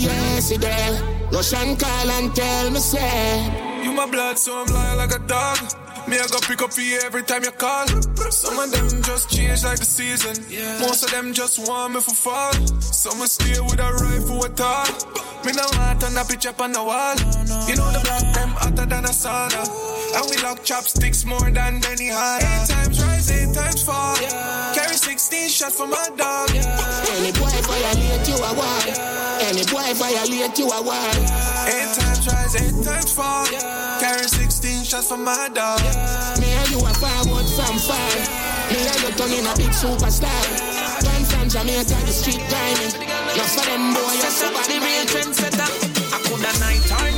yesterday. 1.31 1.37
Russian 1.37 1.75
call 1.77 2.09
and 2.11 2.35
tell 2.35 2.71
me 2.71 2.79
say. 2.79 3.83
You 3.83 3.91
my 3.93 4.09
blood, 4.09 4.37
so 4.37 4.63
I'm 4.63 4.73
lying 4.73 4.97
like 4.97 5.15
a 5.15 5.19
dog. 5.27 5.59
Me, 6.07 6.19
I 6.19 6.27
go 6.27 6.37
pick 6.41 6.61
up 6.61 6.71
for 6.71 6.81
you 6.81 6.99
every 7.03 7.23
time 7.23 7.43
you 7.43 7.51
call. 7.51 7.87
Some 8.29 8.59
of 8.59 8.71
them 8.71 9.01
just 9.01 9.29
change 9.29 9.63
like 9.63 9.79
the 9.79 9.85
season. 9.85 10.37
Most 10.79 11.03
of 11.03 11.11
them 11.11 11.33
just 11.33 11.57
want 11.67 11.95
me 11.95 12.01
for 12.01 12.13
fall. 12.13 12.53
Some 12.79 13.17
will 13.19 13.27
stay 13.27 13.59
with 13.59 13.79
a 13.79 13.91
rifle 13.91 14.45
at 14.45 14.61
all. 14.61 14.85
Me 15.43 15.51
no 15.53 15.65
want 15.77 16.03
on 16.03 16.17
a 16.17 16.23
picture 16.25 16.53
on 16.59 16.71
the 16.73 16.83
wall. 16.83 17.15
You 17.65 17.75
know 17.75 17.89
the 17.91 18.01
black 18.05 18.33
them 18.35 18.49
hotter 18.49 18.85
than 18.85 19.05
a 19.05 19.09
sauna. 19.09 19.65
And 20.13 20.29
we 20.29 20.37
lock 20.43 20.63
chopsticks 20.63 21.25
more 21.25 21.49
than 21.49 21.81
any 21.85 22.09
harder. 22.09 22.45
Eight 22.45 22.69
times 22.69 23.03
rise, 23.03 23.31
eight 23.31 23.53
times 23.55 23.83
fall. 23.83 24.15
Carry 24.75 24.95
16 24.95 25.49
shots 25.49 25.77
for 25.77 25.87
my 25.87 26.07
dog. 26.17 26.49
Any 27.17 27.31
boy 27.33 27.49
violate 27.65 28.27
you 28.29 28.35
a 28.35 28.53
war. 28.53 29.24
Any 29.41 29.63
boy 29.67 29.93
violate 29.95 30.57
you 30.57 30.67
a 30.69 30.81
war. 30.81 31.11
Eight 31.67 31.91
times 31.93 32.27
rise, 32.27 32.55
eight 32.55 32.83
times 32.83 33.11
fall. 33.11 33.45
Carry 33.99 34.23
16 34.23 34.83
shots 34.83 35.09
for 35.09 35.17
my 35.17 35.49
dog. 35.53 35.81
Me 36.39 36.51
and 36.51 36.69
you 36.71 36.79
are 36.79 36.93
forward 36.95 37.47
from 37.55 37.75
far. 37.79 38.11
Me 38.71 38.79
and 38.79 39.01
you 39.03 39.11
turn 39.17 39.31
in 39.31 39.45
a 39.45 39.53
big 39.55 39.73
superstar. 39.75 40.43
Come 41.03 41.23
from 41.25 41.49
Jamaica, 41.49 41.97
the 42.05 42.13
street 42.13 42.41
grinding. 42.49 43.07
Not 43.35 43.49
for 43.51 43.65
them 43.65 43.93
boy, 43.93 44.13
you're 44.19 44.31
somebody 44.31 44.79
real 44.79 45.05
trendsetter. 45.05 45.69
I 46.13 46.17
coulda 46.23 46.51
night 46.59 46.85
or 46.91 47.11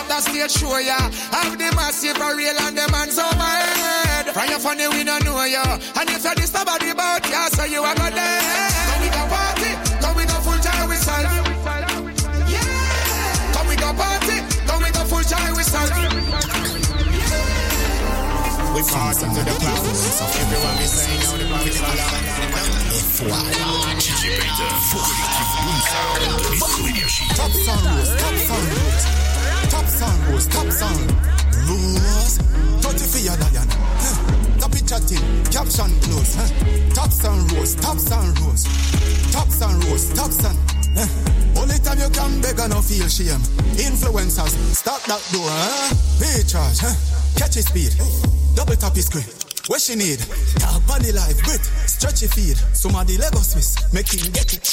up 0.00 0.08
the 0.08 0.20
stage 0.20 0.50
show 0.52 0.78
ya, 0.78 0.96
have 0.96 1.58
the 1.58 1.68
massive 1.76 2.16
for 2.16 2.34
real 2.36 2.56
and 2.64 2.76
them 2.76 2.88
hands 2.90 3.18
overhead. 3.18 4.32
From 4.32 4.48
your 4.48 4.60
funny 4.60 4.88
we 4.88 5.04
don't 5.04 5.24
know 5.24 5.44
ya, 5.44 5.62
and 6.00 6.08
if 6.08 6.24
you 6.24 6.34
disturb 6.34 6.68
the 6.80 6.94
boat 6.96 7.24
ya, 7.28 7.48
so 7.52 7.64
you 7.64 7.82
are 7.84 7.94
go 7.94 8.08
dead. 8.08 8.72
Come 8.88 9.00
we 9.04 9.08
go 9.12 9.22
party, 9.28 9.70
come 10.00 10.16
we 10.16 10.24
go 10.24 10.36
full 10.40 10.60
time 10.64 10.88
with 10.88 11.02
self. 11.04 11.28
Come 13.52 13.68
we 13.68 13.76
go 13.76 13.92
party, 13.92 14.36
come 14.64 14.82
we 14.82 14.90
go 14.90 15.02
full 15.04 15.24
time 15.24 15.52
with 15.52 15.68
self. 15.68 15.92
We 18.72 18.80
party 18.88 19.26
to 19.28 19.42
the 19.44 19.54
clouds. 19.60 20.20
Everyone 20.40 20.76
be 20.80 20.86
saying 20.88 21.20
now 21.20 21.36
the 21.36 21.44
prophet 21.44 21.76
is 21.76 23.20
alive. 23.20 23.52
DJ 24.00 24.32
Payton, 24.40 24.72
collectif 24.88 25.50
Boom 25.60 25.80
Sound, 25.90 26.24
Eco 26.56 26.80
Énergie. 26.88 27.28
Top 27.36 27.52
sound 27.52 27.84
rose, 27.84 28.12
top 28.16 28.36
sound 28.48 28.66
rose. 28.72 29.39
Top 29.70 29.86
sound 29.86 30.26
rose, 30.28 30.46
top 30.48 30.70
sound 30.70 31.12
rose. 31.66 32.38
Dirty 32.82 33.06
for 33.06 33.18
your 33.18 33.36
lion. 33.38 33.68
Top 34.58 34.72
chatting, 34.90 35.22
caption 35.50 35.90
close. 36.02 36.34
Top 36.94 37.10
sound 37.10 37.52
rose, 37.52 37.74
top 37.76 37.98
sound 37.98 38.38
rose. 38.40 38.64
Top 39.32 39.48
sound 39.48 39.84
rose, 39.84 40.12
top. 40.14 40.30
Huh. 40.96 41.06
Only 41.60 41.78
time 41.78 41.98
you 41.98 42.10
can 42.10 42.40
beg 42.42 42.58
and 42.58 42.72
no 42.72 42.82
feel 42.82 43.06
shame. 43.06 43.40
Influencers, 43.78 44.52
stop 44.74 45.02
that 45.06 45.22
door. 45.32 45.46
Huh? 45.46 45.94
Pay 46.18 46.42
charge, 46.42 46.78
huh? 46.80 46.94
catch 47.38 47.54
his 47.54 47.66
speed. 47.66 47.94
Double 48.56 48.74
tap 48.74 48.94
his 48.94 49.06
screen. 49.06 49.24
What 49.68 49.80
she 49.80 49.94
need? 49.94 50.18
On 50.90 51.00
the 51.00 51.12
life, 51.14 51.40
grit, 51.44 51.62
stretchy 51.86 52.26
feed. 52.26 52.56
Somebody 52.74 53.16
Lego 53.16 53.38
Swiss, 53.38 53.78
make 53.92 54.10
him 54.10 54.32
get 54.32 54.52
it. 54.52 54.66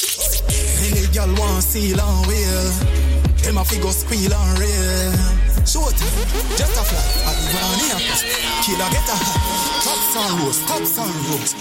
Any 0.81 1.05
girl 1.13 1.29
want 1.37 1.61
seal 1.63 2.01
on 2.01 2.27
wheel. 2.27 3.06
Him 3.47 3.57
a 3.57 3.63
figure 3.63 3.91
squeal 3.91 4.33
and 4.33 4.59
rail. 4.59 5.13
Short, 5.63 5.95
just 6.59 6.75
a 6.75 6.83
fly. 6.83 6.99
I 7.23 7.31
be 7.31 7.47
born 7.55 7.79
in 7.79 7.95
a 7.95 7.99
post. 8.03 8.27
Killer 8.67 8.89
get 8.91 9.07
a 9.07 9.15
high. 9.15 9.87
Tops 9.87 10.15
and 10.19 10.35
roast, 10.43 10.67
tops 10.67 10.97
and 10.99 11.15
roast. 11.31 11.55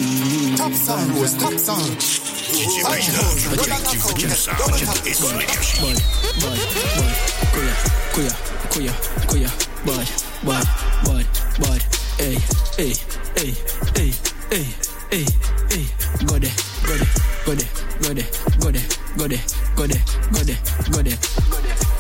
Tops 0.59 0.89
and 0.91 1.15
roast, 1.15 1.39
tops 1.39 1.69
and 1.69 1.79
roast. 1.87 2.27
DJ 2.51 2.83
Bejda, 2.91 3.23
radioactive 3.55 4.03
producer, 4.03 4.51
Agent 4.67 5.07
S 5.07 5.23
Legacy. 5.31 5.79
Boy, 5.79 5.95
boy, 6.43 6.59
boy, 6.97 7.13
kuya, 7.55 7.75
kuya, 8.11 8.35
kuya, 8.73 8.93
kuya, 9.31 9.51
boy, 9.87 10.05
boy, 10.43 10.63
boy, 11.07 11.23
boy, 11.63 11.79
hey, 12.19 12.35
hey, 12.77 12.95
hey, 13.37 13.55
hey, 13.95 14.11
hey 14.51 14.86
hey, 15.11 15.27
hey, 15.71 15.87
go 16.27 16.39
there, 16.39 16.53
go 16.87 16.97
there, 16.97 17.09
go 17.45 17.55
there, 17.55 17.69
go 18.03 18.13
there, 18.15 18.27
go 18.59 18.71
there, 18.71 18.87
go 19.17 19.27
there, 19.29 19.43
go 19.77 19.87
there, 19.87 20.03
go 20.33 20.43
there, 20.43 20.59
go 20.91 21.03
there, 21.03 21.19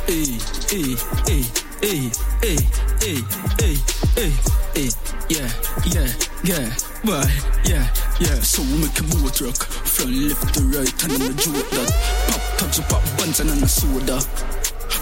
hey, 0.06 0.38
hey, 0.70 0.96
hey, 1.26 1.42
hey, 1.82 2.10
hey, 2.42 2.58
hey, 3.00 3.76
hey, 4.16 4.32
hey, 4.74 4.90
yeah, 5.28 5.50
yeah, 5.86 6.08
yeah, 6.44 6.66
boy, 7.04 7.22
yeah, 7.64 7.86
yeah. 8.20 8.38
So 8.42 8.62
we 8.62 8.82
make 8.82 8.98
a 8.98 9.02
boat 9.02 9.40
rock 9.40 9.56
from 9.56 10.10
left 10.28 10.54
to 10.54 10.60
right 10.70 11.02
and 11.02 11.12
then 11.12 11.30
a 11.30 11.34
joke 11.34 11.68
that 11.70 11.90
pop 12.28 12.42
tags 12.58 12.80
pop 12.88 13.02
buns 13.18 13.40
and 13.40 13.50
a 13.50 13.68
soda. 13.68 14.20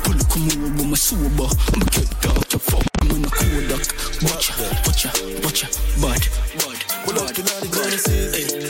Pull 0.04 0.16
a 0.16 0.24
come 0.24 0.48
over 0.64 0.88
my 0.88 0.96
sober. 0.96 1.48
I'm 1.72 1.82
a 1.82 1.84
get 1.90 2.10
dark, 2.20 2.52
you 2.52 2.58
fuck 2.58 2.84
me 3.04 3.16
in 3.16 3.24
a 3.24 3.28
Kodak. 3.28 3.84
Watch 4.22 4.50
ya, 4.50 4.54
watch 4.86 5.04
ya, 5.04 5.10
watch 5.42 5.62
bad, 6.00 6.22
bad. 6.58 6.73
Pull 7.04 7.18
up 7.20 7.38
in 7.38 7.44
all 7.48 7.60
the 7.60 7.68
Genesis. 7.68 8.32
Hey, 8.32 8.48
hey, 8.48 8.64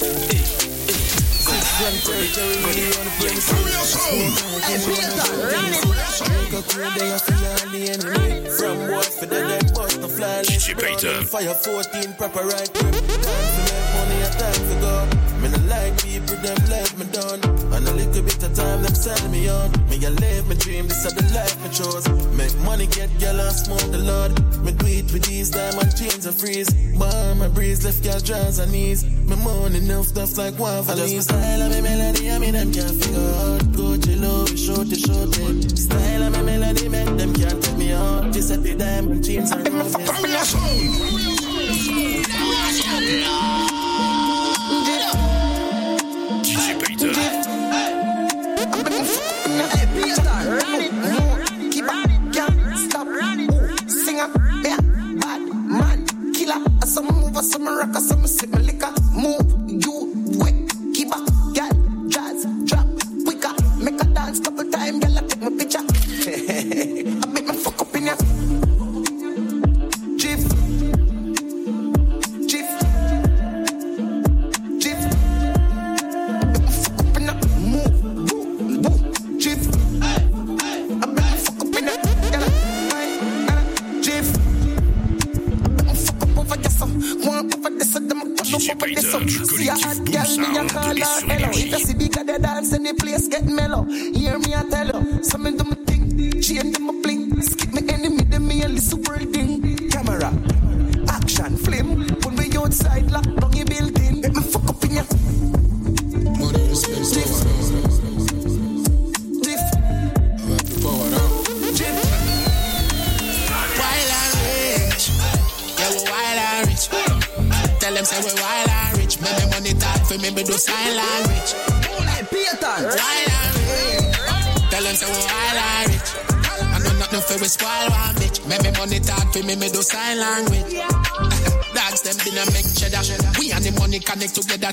hey, 0.00 0.16
hey. 0.32 0.44
Six 1.44 1.62
grand 1.76 2.00
furniture, 2.00 2.46
we 2.48 2.56
money 2.64 2.86
on 2.96 3.04
the. 3.04 3.12
From 8.56 8.88
what 8.90 9.04
for 9.04 9.26
the 9.26 9.36
dead, 9.36 9.72
but 9.74 9.90
the 10.00 10.08
fly 10.08 10.42
DJ 10.44 11.26
Fire 11.26 11.52
14, 11.52 12.14
proper 12.14 12.44
right 12.44 12.72
grip. 12.72 12.92
Time 12.92 12.92
to 12.92 13.60
make 13.68 13.88
money, 13.92 14.22
a 14.22 14.30
time 14.40 14.64
to 14.64 14.76
go. 14.80 15.04
Me 15.42 15.48
like 15.68 15.92
people, 16.00 16.13
them 16.44 16.60
let 16.68 16.90
me 16.98 17.06
down. 17.08 17.40
And 17.72 17.88
a 17.88 17.92
little 17.92 18.22
bit 18.22 18.42
of 18.42 18.54
time, 18.54 18.82
them 18.82 18.94
sell 18.94 19.28
me 19.30 19.48
on. 19.48 19.72
Me 19.88 19.96
a 20.04 20.10
live 20.10 20.46
my 20.46 20.54
dream, 20.54 20.86
this 20.86 21.04
is 21.04 21.14
the 21.14 21.24
life 21.34 21.56
me 21.62 21.68
chose. 21.72 22.06
Make 22.36 22.54
money, 22.64 22.86
get 22.86 23.10
girl 23.18 23.40
and 23.40 23.56
smoke 23.56 23.88
the 23.90 23.98
Lord. 23.98 24.32
Me 24.62 24.72
do 24.72 24.86
it 24.86 25.12
with 25.12 25.24
these 25.24 25.50
diamond 25.50 25.96
chains 25.96 26.26
and 26.26 26.34
freeze. 26.34 26.70
Bar 26.98 27.34
my 27.34 27.48
breeze, 27.48 27.84
left 27.84 28.04
girl 28.04 28.20
drawers 28.20 28.58
and 28.58 28.70
knees. 28.72 29.04
Me 29.04 29.36
money 29.36 29.78
enough 29.78 30.06
stuff 30.06 30.36
like 30.36 30.58
one 30.58 30.84
for 30.84 30.94
Just 30.94 31.14
my 31.14 31.20
style 31.20 31.62
and 31.62 31.72
my 31.74 31.80
melody, 31.80 32.30
I 32.30 32.38
mean 32.38 32.52
them 32.52 32.72
can't 32.72 32.94
figure 33.02 33.32
out. 33.42 33.72
Go 33.72 33.96
to 33.96 34.12
low, 34.20 34.46
short 34.46 34.88
to 34.90 34.96
short 34.96 35.36
it. 35.38 35.78
Style 35.78 36.22
and 36.22 36.34
my 36.34 36.42
melody, 36.42 36.88
make 36.88 37.16
them 37.16 37.32
can't 37.34 37.62
take 37.62 37.76
me 37.76 37.92
out. 37.92 38.32
This 38.32 38.50
a 38.50 38.56
the 38.58 38.74
diamond 38.74 39.24
chains 39.24 39.50
and 39.50 39.68
roses. 39.72 41.23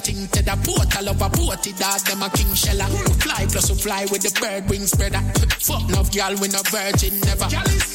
Think 0.02 0.32
to 0.32 0.42
the 0.42 0.58
portal 0.66 1.10
of 1.10 1.22
a 1.22 1.30
porty 1.30 1.78
dog, 1.78 2.02
them 2.10 2.26
a 2.26 2.30
king 2.34 2.54
sheller. 2.54 2.90
Fly 3.22 3.46
plus 3.46 3.70
we 3.70 3.78
fly 3.78 4.04
with 4.10 4.26
the 4.26 4.34
bird 4.42 4.66
wing 4.70 4.86
spreader. 4.90 5.22
Fuck 5.62 5.86
enough 5.90 6.10
girl, 6.10 6.34
we 6.42 6.50
no 6.50 6.62
virgin 6.74 7.14
never. 7.22 7.48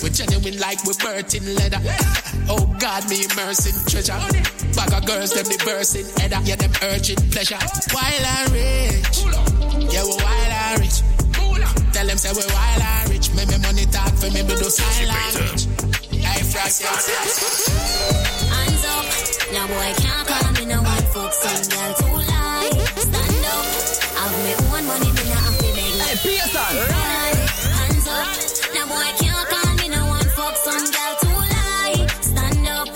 We 0.03 0.09
genuine 0.15 0.59
like 0.63 0.81
we 0.87 0.95
birth 1.03 1.35
in 1.35 1.45
leather. 1.59 1.83
Oh 2.49 2.63
God, 2.79 3.03
me 3.11 3.27
immersing 3.27 3.75
treasure. 3.91 4.19
Bag 4.79 4.93
of 4.95 5.03
girls, 5.05 5.35
them 5.35 5.47
the 5.51 5.59
bursting 5.67 6.07
header. 6.23 6.41
Yeah, 6.47 6.57
them 6.57 6.73
urging 6.83 7.19
pleasure. 7.35 7.59
Wild 7.91 8.23
and 8.23 8.51
rich. 8.55 9.27
Yeah, 9.91 10.07
we 10.07 10.15
wild 10.23 10.53
and 10.55 10.79
rich. 10.81 11.03
Tell 11.93 12.07
them 12.07 12.19
say 12.19 12.31
we 12.31 12.47
wild 12.55 12.83
and 12.83 13.11
rich. 13.11 13.35
Make 13.35 13.51
me 13.51 13.59
money 13.59 13.87
talk 13.91 14.15
for 14.15 14.31
me, 14.31 14.47
me 14.47 14.55
do 14.55 14.71
sign 14.71 15.11
language. 15.11 15.67
I 16.23 16.39
frost, 16.47 16.87
Hands 18.57 18.85
up, 18.95 19.05
now 19.53 19.67
boy 19.69 19.91
can't 20.03 20.27
call 20.29 20.53
me 20.57 20.65
no 20.67 20.83
one 20.83 21.05
fuck 21.15 21.33
some 21.33 21.63
girl 21.73 21.93
too 22.01 22.17
lie. 22.33 22.71
Stand 22.97 23.45
up, 23.53 23.65
have 24.17 24.35
me 24.45 24.53
own 24.73 24.85
money, 24.91 25.11
me 25.17 25.23
not 25.31 25.43
have 25.47 25.59
to 25.61 25.69
beg. 25.77 25.93
Hey, 26.03 26.17
Pearson. 26.25 26.75
Hands 27.77 28.07
up, 28.09 28.29
now 28.75 28.87
boy 28.89 29.09
can't 29.21 29.47
call 29.53 29.73
me 29.81 29.89
no 29.89 30.03
one 30.07 30.29
fuck 30.37 30.57
some 30.57 30.87
girl 30.95 31.15
too 31.23 31.41
lie. 31.55 32.07
Stand 32.21 32.67
up, 32.69 32.89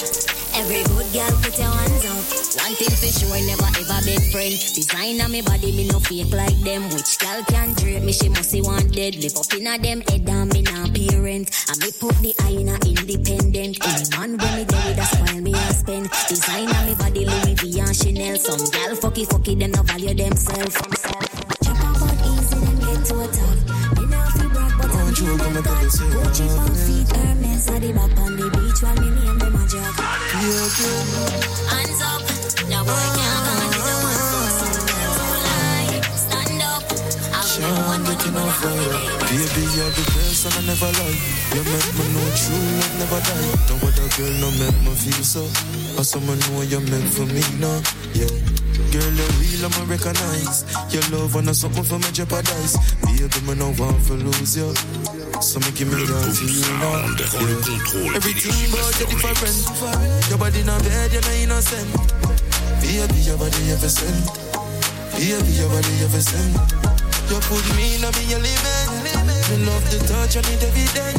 every 0.59 0.83
good 0.91 1.09
girl 1.13 1.33
put 1.43 1.57
your 1.59 1.71
hands 1.71 2.05
up. 2.07 2.25
One 2.65 2.75
thing 2.79 2.95
for 3.01 3.11
sure, 3.19 3.41
never 3.47 3.69
ever 3.81 4.01
beg 4.05 4.20
friend. 4.31 4.55
Design 4.75 5.21
on 5.21 5.31
me 5.33 5.43
body, 5.43 5.73
me 5.73 5.89
no 5.89 5.99
fake 5.99 6.33
like 6.33 6.59
them. 6.63 6.89
Which 6.91 7.19
girl 7.19 7.43
can 7.49 7.75
drape 7.75 8.03
me, 8.03 8.13
she 8.13 8.29
must 8.29 8.51
see 8.51 8.63
one 8.63 8.89
dead. 8.89 9.17
Live 9.17 9.37
up 9.37 9.53
in 9.55 9.67
a 9.67 9.79
them 9.79 10.01
head 10.03 10.29
and 10.29 10.53
me 10.53 10.63
not 10.63 10.95
parent. 10.95 11.51
And 11.69 11.79
me 11.83 11.91
put 11.99 12.15
the 12.23 12.35
eye 12.41 12.57
in 12.63 12.69
a 12.69 12.77
independent. 12.87 13.79
Any 13.83 14.05
man 14.15 14.39
when 14.39 14.55
me 14.57 14.65
there 14.65 14.99
a 14.99 15.05
smile, 15.05 15.41
me 15.43 15.55
I 15.55 15.73
spend. 15.73 16.11
Design 16.29 16.69
on 16.69 16.87
me 16.87 16.95
body, 16.95 17.27
Louis 17.27 17.55
V 17.59 17.81
and 17.81 17.97
Chanel. 17.97 18.37
Some 18.37 18.65
girl 18.71 18.95
fucky 18.97 19.27
fucky, 19.27 19.59
them 19.59 19.73
no 19.73 19.83
value 19.83 20.15
themselves. 20.15 20.75
Chop 21.65 21.81
up 21.83 22.03
on 22.03 22.17
easy, 22.31 22.57
them 22.57 22.79
get 22.79 23.05
to 23.07 23.15
a 23.21 23.27
top. 23.27 23.59
Me 23.99 24.07
now 24.07 24.27
feel 24.31 24.51
brag, 24.51 24.73
but 24.79 24.95
I'm 24.95 25.09
you 25.11 25.37
come 25.37 25.57
and 25.57 25.65
tell 25.65 25.87
us 25.87 25.99
Gucci 25.99 26.47
from 26.55 26.75
feet, 26.75 27.11
Hermes 27.17 27.69
at 27.69 27.81
the 27.83 27.93
back 27.93 28.19
on 28.19 28.37
the 28.37 28.47
beach 28.55 28.81
while 28.83 28.97
me 29.01 29.09
name 29.11 29.39
them 29.39 29.55
a 29.55 29.63
job. 29.67 29.95
Hands 31.71 32.01
up, 32.03 32.23
now 32.69 32.85
boy 32.85 33.20
one 38.33 38.43
money, 38.43 38.87
but 38.91 39.23
I'm 39.23 39.31
Baby, 39.31 39.63
you're 39.75 39.91
the 39.91 40.05
best 40.15 40.47
and 40.47 40.55
I 40.55 40.63
never 40.67 40.91
lie. 40.91 41.19
You 41.55 41.63
make 41.67 41.91
me 41.95 42.05
know 42.15 42.27
true 42.35 42.63
love 42.81 42.95
never 42.99 43.21
die. 43.21 43.51
Don't 43.67 43.83
other 43.83 44.09
girl 44.17 44.35
no 44.43 44.49
make 44.59 44.79
me 44.83 44.93
feel 44.95 45.25
so. 45.25 45.45
Or 45.99 46.05
someone 46.05 46.39
know 46.51 46.63
you 46.63 46.81
meant 46.81 47.09
for 47.15 47.27
me 47.27 47.43
now. 47.59 47.81
Yeah. 48.15 48.31
Girl, 48.91 49.13
you're 49.13 49.35
real, 49.39 49.67
I'ma 49.67 49.87
recognize 49.87 50.65
Your 50.91 51.03
love 51.13 51.37
and 51.37 51.55
something 51.55 51.85
for 51.85 51.99
me 51.99 52.11
jeopardize 52.11 52.75
Baby, 53.05 53.41
me 53.47 53.55
no 53.55 53.71
want 53.79 54.03
to 54.07 54.15
lose 54.15 54.57
you 54.57 54.75
So 55.41 55.61
me 55.61 55.71
give 55.77 55.93
me 55.93 56.03
that 56.03 56.35
to 56.35 56.45
you 56.49 56.67
now 56.81 57.07
yeah. 57.15 58.17
Everything 58.17 58.73
about 58.73 58.99
you 58.99 59.07
different 59.07 60.31
Your 60.31 60.39
body 60.39 60.65
not 60.65 60.83
bad, 60.83 61.13
you're 61.13 61.23
not 61.23 61.35
innocent 61.39 61.87
Baby, 62.81 63.21
your 63.21 63.39
body 63.39 63.71
ever 63.71 63.89
sent 63.89 64.27
Baby, 65.15 65.53
your 65.53 65.69
body 65.69 65.95
ever 66.03 66.21
sent 66.21 66.90
You 67.31 67.39
put 67.47 67.63
me 67.79 67.95
in 67.95 68.03
a 68.03 68.11
me 68.19 68.35
element 68.35 68.91
Me 69.07 69.63
love 69.63 69.87
the 69.87 70.03
touch, 70.03 70.35
I 70.35 70.43
need 70.51 70.67
every 70.67 70.83
day. 70.91 71.15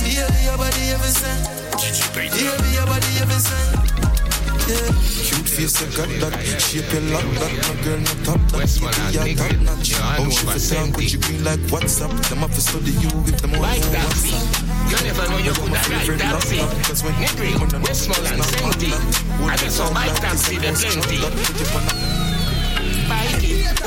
Baby, 0.00 0.40
your 0.40 0.56
body 0.56 0.88
ever 0.88 1.04
sent 1.04 1.44
Baby, 2.16 2.48
your 2.72 2.86
body 2.88 3.12
ever 3.20 3.36
sent 3.36 3.76
yeah. 4.68 4.88
Cute 5.28 5.48
face, 5.48 5.80
you 5.80 5.88
got 5.96 6.08
that 6.20 6.32
Shape 6.60 6.92
you 6.92 7.00
like 7.12 7.28
that. 7.40 7.52
My 7.60 7.76
girl, 7.84 8.00
no 8.00 8.12
top 8.24 8.40
that 8.52 8.68
you 8.72 9.36
top 9.36 9.52
notch. 9.64 9.92
How 9.92 10.16
oh, 10.24 10.28
she 10.28 10.44
fit 10.48 10.64
down 10.72 10.92
Could 10.92 11.12
you 11.12 11.18
be 11.20 11.38
like 11.44 11.60
WhatsApp 11.68 12.12
Them 12.28 12.38
have 12.38 12.54
to 12.54 12.60
study 12.60 12.92
you 12.96 13.12
If 13.28 13.40
them 13.40 13.52
all 13.52 13.68
know 13.68 13.76
WhatsApp 13.92 14.32
You 14.88 14.96
never 15.04 15.28
know 15.28 15.40
you 15.44 15.52
could 15.52 15.76
have 15.76 16.08
ride 16.08 16.20
taxi. 16.20 16.56
Negril, 17.20 17.60
Westmoreland, 17.84 18.44
Senti. 18.44 18.92
I 19.44 19.56
just 19.56 19.76
saw 19.76 19.92
bike 19.92 20.16
taxi, 20.20 20.56
the 20.56 20.72
plenty. 20.72 22.07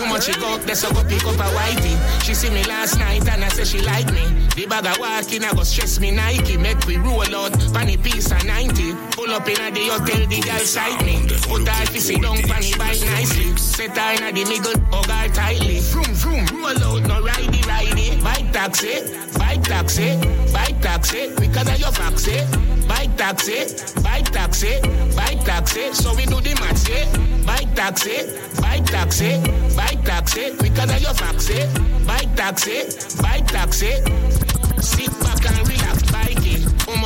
How 0.02 0.10
much 0.10 0.28
you 0.28 0.34
go? 0.34 0.58
They 0.58 0.74
so 0.74 0.92
go 0.92 1.04
pick 1.04 1.24
up 1.26 1.36
a 1.36 1.48
whitey. 1.54 1.96
She 2.24 2.34
see 2.34 2.50
me 2.50 2.64
last 2.64 2.98
night 2.98 3.28
and 3.30 3.44
I 3.44 3.50
say 3.50 3.66
she 3.66 3.82
like 3.86 4.12
me. 4.12 4.26
The 4.56 4.66
bag 4.66 4.88
of 4.88 4.98
walking, 4.98 5.44
I 5.44 5.54
go 5.54 5.62
stress 5.62 6.00
me 6.00 6.10
Nike. 6.10 6.58
Make 6.58 6.84
we 6.88 6.98
roll 6.98 7.36
out, 7.36 7.62
funny 7.72 7.98
piece 7.98 8.32
of 8.32 8.44
90. 8.44 9.11
Pull 9.22 9.36
up 9.36 9.48
in 9.48 9.62
a 9.62 9.70
the 9.70 9.86
hotel, 9.86 10.26
the 10.26 10.42
girl 10.42 10.66
sight 10.66 11.06
me. 11.06 11.22
Put 11.46 11.68
her 11.68 11.86
sit 12.00 12.24
down, 12.24 12.38
funny 12.38 12.74
bike 12.74 13.06
nicely. 13.06 13.56
Set 13.56 13.96
her 13.96 14.18
in 14.18 14.24
a 14.24 14.32
the 14.34 14.44
middle, 14.50 14.74
hug 14.90 15.06
her 15.06 15.30
tightly. 15.30 15.78
Vroom, 15.78 16.12
vroom, 16.18 16.46
roll 16.58 16.82
out, 16.82 17.02
no 17.06 17.22
ridey, 17.22 17.62
ridey. 17.70 18.18
Bike 18.24 18.52
taxi, 18.52 18.98
bike 19.38 19.62
taxi, 19.62 20.18
bike 20.52 20.82
taxi. 20.82 21.30
Quicker 21.36 21.64
than 21.64 21.78
your 21.78 21.92
taxi. 21.92 22.34
Bike 22.90 23.16
taxi, 23.16 24.02
bike 24.02 24.32
taxi, 24.32 24.82
bike 25.16 25.46
taxi. 25.46 25.94
So 25.94 26.16
we 26.16 26.26
do 26.26 26.42
the 26.42 26.58
eh? 26.90 27.46
Bike 27.46 27.76
taxi, 27.76 28.26
bike 28.60 28.86
taxi, 28.86 29.38
bike 29.78 30.04
taxi. 30.04 30.56
Quicker 30.58 30.88
than 30.88 31.00
your 31.00 31.14
taxi. 31.14 31.70
Bike 32.10 32.36
taxi, 32.36 33.22
bike 33.22 33.46
taxi. 33.46 34.02
Sit 34.82 35.11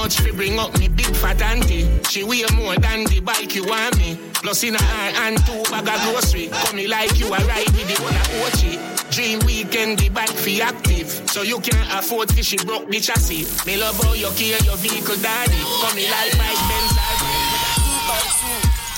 much 0.06 0.22
we 0.22 0.32
bring 0.32 0.60
up 0.60 0.78
me 0.78 0.88
big 0.88 1.14
fat 1.18 1.42
auntie? 1.42 1.90
She 2.10 2.24
weigh 2.24 2.46
more 2.54 2.76
than 2.76 3.06
the 3.06 3.20
bike 3.22 3.56
you 3.56 3.66
want 3.66 3.98
me. 3.98 4.20
Plus 4.36 4.64
in 4.64 4.76
her 4.76 4.94
hand 5.18 5.38
two 5.48 5.64
bag 5.72 5.88
of 5.90 6.00
grocery. 6.06 6.48
Me 6.76 6.86
like 6.86 7.18
you 7.18 7.26
a 7.34 7.40
ride 7.50 7.72
with 7.74 7.88
the 7.90 7.98
one 8.04 8.14
Ochi. 8.46 8.74
Dream 9.10 9.40
weekend 9.48 9.98
the 9.98 10.10
bike 10.10 10.30
fee 10.30 10.62
active. 10.62 11.10
So 11.34 11.42
you 11.42 11.60
can't 11.60 11.90
afford 11.92 12.30
to 12.30 12.44
she 12.44 12.58
broke 12.58 12.88
the 12.88 13.00
chassis. 13.00 13.46
Me 13.66 13.78
love 13.78 13.98
how 14.04 14.14
you 14.14 14.30
care 14.38 14.62
your 14.62 14.78
vehicle 14.78 15.18
daddy. 15.26 15.62
Come 15.82 15.96
me 15.96 16.06
like 16.06 16.38
bike 16.38 16.62
Benz 16.70 16.96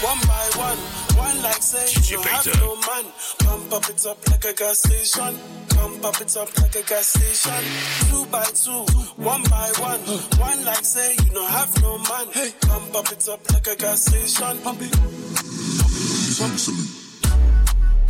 one 0.03 0.19
by 0.27 0.49
one. 0.59 1.06
One 1.37 1.43
like 1.43 1.61
say 1.61 2.15
you 2.15 2.19
have 2.19 2.45
no 2.59 2.75
man. 2.75 3.05
Pump 3.39 3.71
up 3.71 3.89
it 3.89 4.05
up 4.07 4.17
like 4.27 4.43
a 4.45 4.53
gas 4.53 4.79
station. 4.79 5.37
Pump 5.69 6.03
up 6.03 6.19
it 6.19 6.35
up 6.35 6.49
like 6.57 6.75
a 6.75 6.81
gas 6.81 7.07
station. 7.09 7.63
Two 8.09 8.25
by 8.31 8.43
two, 8.45 8.83
one 9.21 9.43
by 9.43 9.71
one. 9.77 9.99
One 10.39 10.65
like 10.65 10.83
say 10.83 11.13
you 11.13 11.29
don't 11.35 11.51
have 11.51 11.69
no 11.83 11.99
man. 11.99 12.27
Hey, 12.33 12.49
Pump 12.61 12.95
up 12.95 13.11
it 13.11 13.29
up 13.29 13.51
like 13.51 13.67
a 13.67 13.75
gas 13.75 14.05
station. 14.05 14.57
Pump 14.63 14.81
it. 14.81 14.95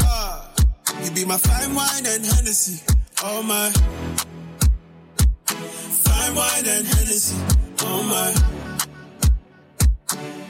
Ah, 0.03 0.49
you 1.03 1.11
be 1.11 1.25
my 1.25 1.35
fine 1.37 1.75
wine 1.75 2.05
and 2.07 2.25
Hennessy. 2.25 2.81
Oh 3.23 3.43
my. 3.43 3.71
Fine 6.05 6.33
wine 6.33 6.65
and 6.65 6.87
Hennessy. 6.87 7.35
Oh 7.81 8.03
my. 8.03 8.56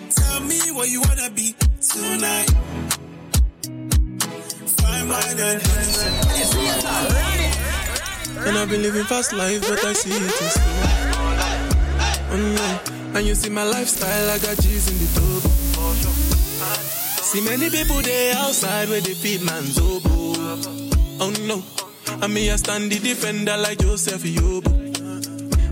Tell 0.09 0.39
me 0.41 0.59
where 0.71 0.87
you 0.87 1.01
wanna 1.01 1.29
be 1.29 1.55
tonight. 1.81 2.49
Wine 5.07 5.39
and 8.47 8.57
I've 8.57 8.69
been 8.69 8.81
living 8.81 9.03
fast 9.05 9.33
life, 9.33 9.61
but 9.67 9.83
I 9.83 9.93
see 9.93 10.11
it 10.11 10.31
slow. 10.31 10.73
Oh 12.29 12.37
no, 12.37 13.17
and 13.17 13.27
you 13.27 13.35
see 13.35 13.49
my 13.49 13.63
lifestyle, 13.63 14.29
I 14.29 14.37
got 14.39 14.57
G's 14.61 14.87
in 14.89 14.97
the 14.99 15.07
tub. 15.15 15.43
See 17.23 17.41
many 17.41 17.69
people 17.69 18.01
there 18.01 18.35
outside 18.35 18.89
where 18.89 19.01
they 19.01 19.13
feed 19.13 19.41
man's 19.41 19.77
oboe. 19.79 20.35
Oh 21.19 21.31
no, 21.47 21.63
and 22.21 22.33
me 22.33 22.51
I 22.51 22.55
stand 22.57 22.91
the 22.91 22.99
defender 22.99 23.57
like 23.57 23.79
Joseph 23.79 24.23
Yobo. 24.23 24.86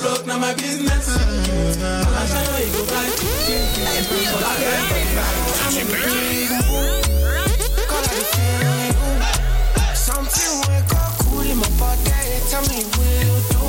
Broke, 0.00 0.26
now 0.26 0.38
my 0.38 0.52
business. 0.54 1.06
The. 1.06 2.04
I'm 5.62 5.76
in 5.76 5.86
feel 5.86 6.24
you. 6.42 6.60
Something 9.94 10.52
wake 10.66 10.94
up 10.94 11.12
cool 11.20 11.42
in 11.42 11.58
my 11.58 11.68
body. 11.78 12.10
Tell 12.50 12.62
me 12.62 12.82
what 12.94 13.12
you 13.22 13.36
do. 13.52 13.62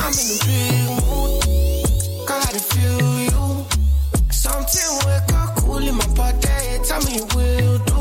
I'm 0.00 0.12
in 0.16 0.26
a 0.32 0.36
big 0.46 0.88
mood. 1.04 1.32
I 2.30 2.58
feel 2.58 3.02
you. 3.28 3.44
Something 4.30 4.90
wake 5.06 5.32
up 5.34 5.56
cool 5.56 5.86
in 5.86 5.94
my 5.94 6.06
body. 6.14 6.56
Tell 6.86 7.02
me 7.02 7.20
what 7.32 7.50
you 7.62 7.72
do. 7.84 8.00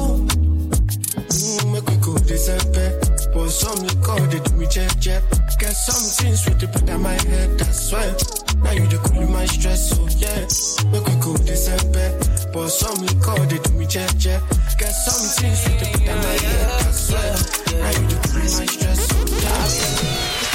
Mm, 1.30 1.74
make 1.74 1.88
we 1.90 1.96
go 1.98 2.18
December. 2.20 3.01
But 3.34 3.50
some 3.50 3.80
liquor, 3.80 4.28
they 4.28 4.40
do 4.40 4.56
me 4.58 4.68
jet 4.68 4.94
jet. 5.00 5.24
Get 5.58 5.72
something 5.72 6.36
sweet 6.36 6.60
to 6.60 6.68
put 6.68 6.90
in 6.90 7.02
my 7.02 7.14
head, 7.14 7.58
that's 7.58 7.92
why. 7.92 8.14
Now 8.64 8.72
you 8.72 8.88
the 8.88 8.98
cool 8.98 9.28
my 9.28 9.46
stress, 9.46 9.90
so 9.90 10.04
yeah. 10.20 10.46
Make 10.92 11.06
we 11.08 11.16
go 11.24 11.38
December. 11.38 12.12
But 12.52 12.70
some 12.70 13.00
liquor, 13.00 13.40
they 13.48 13.60
do 13.60 13.72
me 13.78 13.86
jet 13.86 14.14
jet. 14.18 14.42
Get 14.78 14.92
something 14.92 15.56
sweet 15.56 15.80
to 15.80 15.86
put 15.92 16.02
in 16.02 16.18
my 16.18 16.36
head, 16.44 16.82
that's 16.84 17.12
why. 17.12 17.24
Now 17.80 17.92
you 17.96 18.08
the 18.12 18.18
cool 18.28 18.52
my 18.60 18.66
stress, 18.68 19.00
so 19.08 19.16
yeah. 19.40 19.72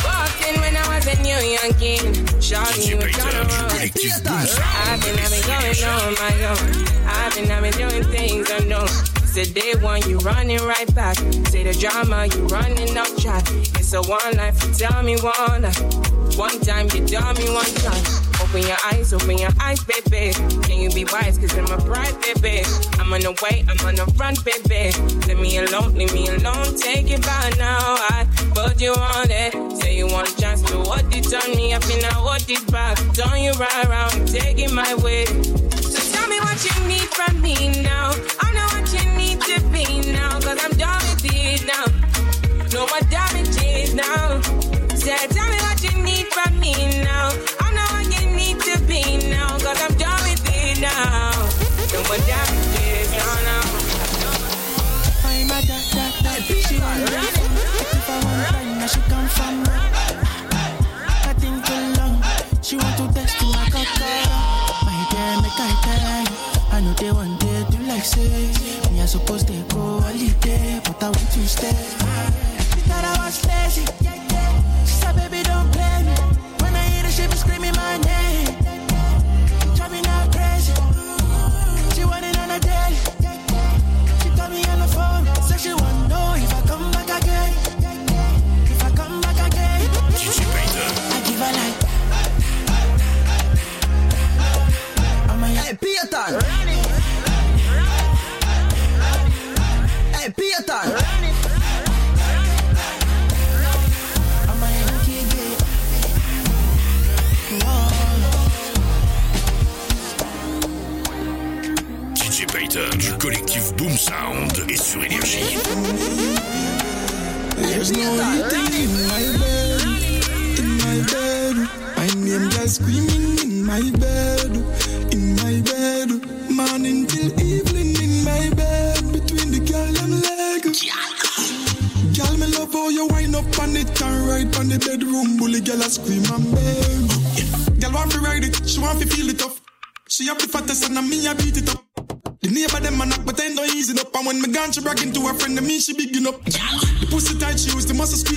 Walking 0.04 0.60
when 0.60 0.76
I 0.76 0.84
was 0.92 1.06
a 1.08 1.16
new 1.22 1.40
young 1.56 1.72
king. 1.80 2.12
Shawty, 2.44 2.88
you 2.88 2.96
were 2.96 3.08
trying 3.08 3.32
to 3.32 3.56
run. 3.56 3.72
I've 3.72 5.00
been, 5.00 5.16
I've 5.16 5.32
been 5.32 5.44
going 5.48 5.80
on 5.80 6.12
my 6.20 6.34
own. 6.44 6.86
I've 7.08 7.34
been, 7.34 7.50
I've 7.50 7.62
been 7.62 7.72
doing 7.72 8.04
things 8.04 8.50
unknown. 8.50 9.15
The 9.36 9.44
day 9.44 9.74
one, 9.84 10.00
you 10.08 10.16
running 10.20 10.64
right 10.64 10.88
back. 10.94 11.18
Say 11.52 11.62
the 11.62 11.76
drama, 11.76 12.24
you 12.24 12.46
running 12.46 12.96
up 12.96 13.06
track. 13.18 13.44
It's 13.76 13.92
a 13.92 14.00
one 14.00 14.34
life, 14.34 14.56
you 14.64 14.72
tell 14.72 15.02
me 15.02 15.16
one 15.20 15.60
life. 15.60 16.38
One 16.38 16.58
time, 16.60 16.88
you 16.96 17.04
tell 17.04 17.34
me 17.34 17.44
one 17.52 17.68
time. 17.84 18.00
Open 18.40 18.62
your 18.62 18.80
eyes, 18.86 19.12
open 19.12 19.36
your 19.36 19.50
eyes, 19.60 19.84
baby. 19.84 20.32
Can 20.64 20.80
you 20.80 20.88
be 20.88 21.04
wise? 21.12 21.36
Cause 21.36 21.52
I'm 21.52 21.68
a 21.68 21.76
bride, 21.84 22.16
baby. 22.22 22.64
I'm 22.98 23.12
on 23.12 23.20
the 23.20 23.36
way, 23.44 23.62
I'm 23.68 23.76
on 23.84 23.96
the 23.96 24.06
run, 24.16 24.36
baby. 24.40 24.96
Leave 25.28 25.38
me 25.38 25.58
alone, 25.58 25.92
leave 25.92 26.14
me 26.14 26.28
alone. 26.28 26.74
Take 26.74 27.10
it 27.10 27.20
back 27.20 27.58
now. 27.58 27.76
I 28.08 28.24
put 28.54 28.80
you 28.80 28.94
on 28.94 29.30
it. 29.30 29.52
Say 29.76 29.98
you 29.98 30.06
want 30.06 30.32
a 30.32 30.36
chance, 30.40 30.62
but 30.62 30.80
what 30.88 31.04
it 31.14 31.28
on 31.34 31.54
me? 31.54 31.74
I 31.74 31.80
feel 31.80 32.00
now 32.00 32.24
what 32.24 32.48
it 32.48 32.66
back. 32.72 32.96
Turn 33.12 33.42
you 33.42 33.52
right 33.52 33.84
around, 33.84 34.28
take 34.28 34.58
it 34.58 34.72
my 34.72 34.94
way. 35.04 35.26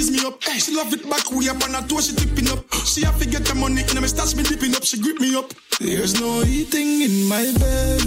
The 0.10 0.22
me 0.22 0.28
up. 0.28 0.42
She 0.44 0.76
love 0.76 0.94
it 0.94 1.10
back 1.10 1.32
way 1.32 1.50
up, 1.50 1.62
and 1.64 1.76
her 1.76 1.88
toe 1.88 2.02
she 2.02 2.16
tipping 2.16 2.50
up. 2.50 2.64
She 2.86 3.02
have 3.06 3.20
to 3.20 3.28
get 3.28 3.46
the 3.46 3.56
money, 3.56 3.82
and 3.82 4.02
me 4.02 4.08
stash 4.08 4.36
me 4.36 4.44
dipping 4.44 4.76
up. 4.76 4.84
She 4.84 5.00
grip 5.00 5.20
me 5.20 5.36
up. 5.36 5.52
There's 5.80 6.20
no 6.20 6.44
eating 6.44 7.02
in 7.02 7.28
my 7.28 7.46
bed, 7.58 8.04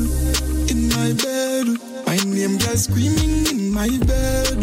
in 0.70 0.88
my 0.90 1.12
bed. 1.14 1.66
My 2.06 2.16
name 2.28 2.58
girl 2.58 2.76
screaming 2.76 3.46
in 3.48 3.72
my 3.72 3.88
bed, 3.88 4.58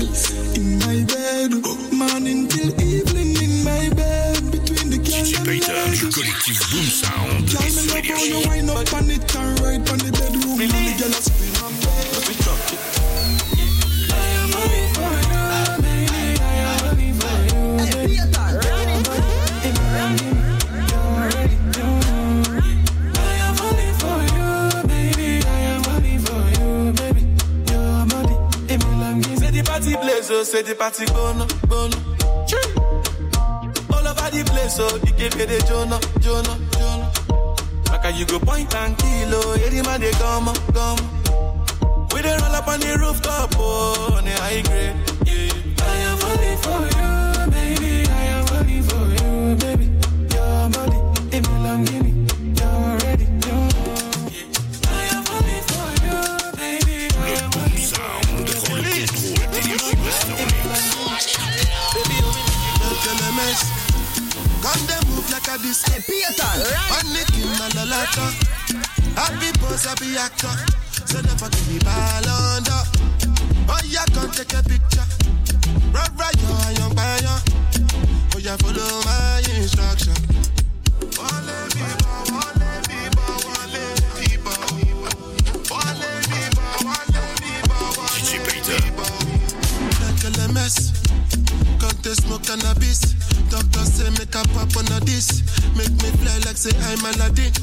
in 0.55 0.79
my 0.85 1.01
bed. 1.07 1.51
Morning 1.91 2.47
till 2.47 2.69
evening 2.81 3.35
in 3.41 3.63
my 3.63 3.89
bed, 3.95 4.51
between 4.51 4.89
the 4.91 4.99
girl 4.99 5.23
DJ 5.23 5.37
and 5.37 5.45
Payton 5.47 5.73
du 5.73 6.05
legs. 6.05 6.15
collectif 6.15 6.59
Boom 6.71 6.85
Sound 6.85 7.49
Girl, 7.49 7.61
et 7.61 7.65
me 7.65 7.71
sur 7.71 7.87
love 7.87 8.05
how 8.05 8.23
you 8.23 8.35
Énergie. 8.35 8.49
wind 8.49 8.69
up 8.69 8.93
on 8.93 9.09
it 9.09 9.35
and 9.35 9.59
ride 9.59 9.89
on 9.89 9.97
the 9.97 10.11
bedroom. 10.11 10.57
Bully 10.57 10.93
girl, 10.99 11.09
I 11.09 11.21
scream 11.21 11.55
and 11.65 11.75
beg. 11.81 12.98
Place, 30.19 30.31
oh, 30.31 30.43
say 30.43 30.61
the 30.61 30.75
party 30.75 31.05
gonna. 31.05 31.43
All 33.93 34.07
over 34.07 34.29
the 34.31 34.43
place, 34.51 34.77
oh, 34.79 34.97
give 35.17 35.35
me 35.37 35.45
the 35.45 35.59
Jonah, 35.67 35.99
Jonah, 36.19 36.57
Jonah. 36.77 37.11
Like 38.03 38.15
you 38.17 38.25
go 38.25 38.39
point 38.39 38.73
and 38.75 38.97
kill, 38.97 39.29
oh, 39.33 39.57
every 39.65 39.81
man 39.81 40.01
they 40.01 40.11
come, 40.11 40.45
come. 40.73 40.99
We 42.13 42.21
dey 42.21 42.35
roll 42.37 42.55
up 42.55 42.67
on 42.67 42.79
the 42.79 42.97
rooftop, 42.99 43.51
oh, 43.57 44.15
on 44.17 44.25
the 44.25 44.31
high 44.31 44.61
grade, 44.61 44.95
yeah. 45.25 45.83
I 45.83 45.95
am 46.09 46.17
falling 46.17 46.57
for 46.63 46.81
you, 46.95 47.11
like 65.49 65.59
a 65.59 65.63
disco. 65.63 65.91
Hey, 65.91 66.01
Peter. 66.05 66.43
Panic 66.89 67.29
in 67.33 67.49
the 67.73 67.85
lata. 67.89 68.25
Happy 69.15 69.51
pose, 69.59 69.85
happy 69.85 70.17
actor. 70.17 70.53
So 71.05 71.21
never 71.21 71.49
give 71.49 71.67
me 71.69 71.79
ball 71.79 72.29
under. 72.29 72.83
Oh, 73.69 73.79
yeah, 73.85 74.05
come 74.13 74.31
take 74.31 74.53
a 74.53 74.61
picture. 74.63 75.05
Right, 75.91 76.09
right, 76.17 76.35
you're 76.41 76.49
a 76.49 76.71
young 76.79 76.93
buyer. 76.95 77.37
Oh, 78.35 78.39
yeah, 78.39 78.57
follow 78.57 79.01
my 79.05 79.41
instruction. 79.57 80.13
Wale 81.17 81.57
biba, 81.73 82.11
wale 82.29 82.71
biba, 82.87 83.25
wale 83.45 83.83
biba. 84.17 84.53
Wale 85.69 86.09
biba, 86.29 86.65
wale 86.85 87.23
biba, 87.41 87.77
wale. 87.97 88.19
Look 89.99 90.25
at 90.25 90.33
the 90.33 90.47
mess. 90.53 90.93
Come 91.79 91.97
they 92.03 92.13
smoke 92.13 92.43
cannabis. 92.43 93.18
Doctor 93.47 93.85
say 93.87 94.09
make 94.19 94.35
a 94.35 94.43
pop 94.51 94.75
on 94.75 94.91
a 94.91 94.99
this. 95.07 95.41
Make 95.79 95.95
me 96.03 96.09
fly 96.19 96.35
like 96.43 96.59
say 96.59 96.75
I'm 96.91 96.99
Aladdin. 97.15 97.53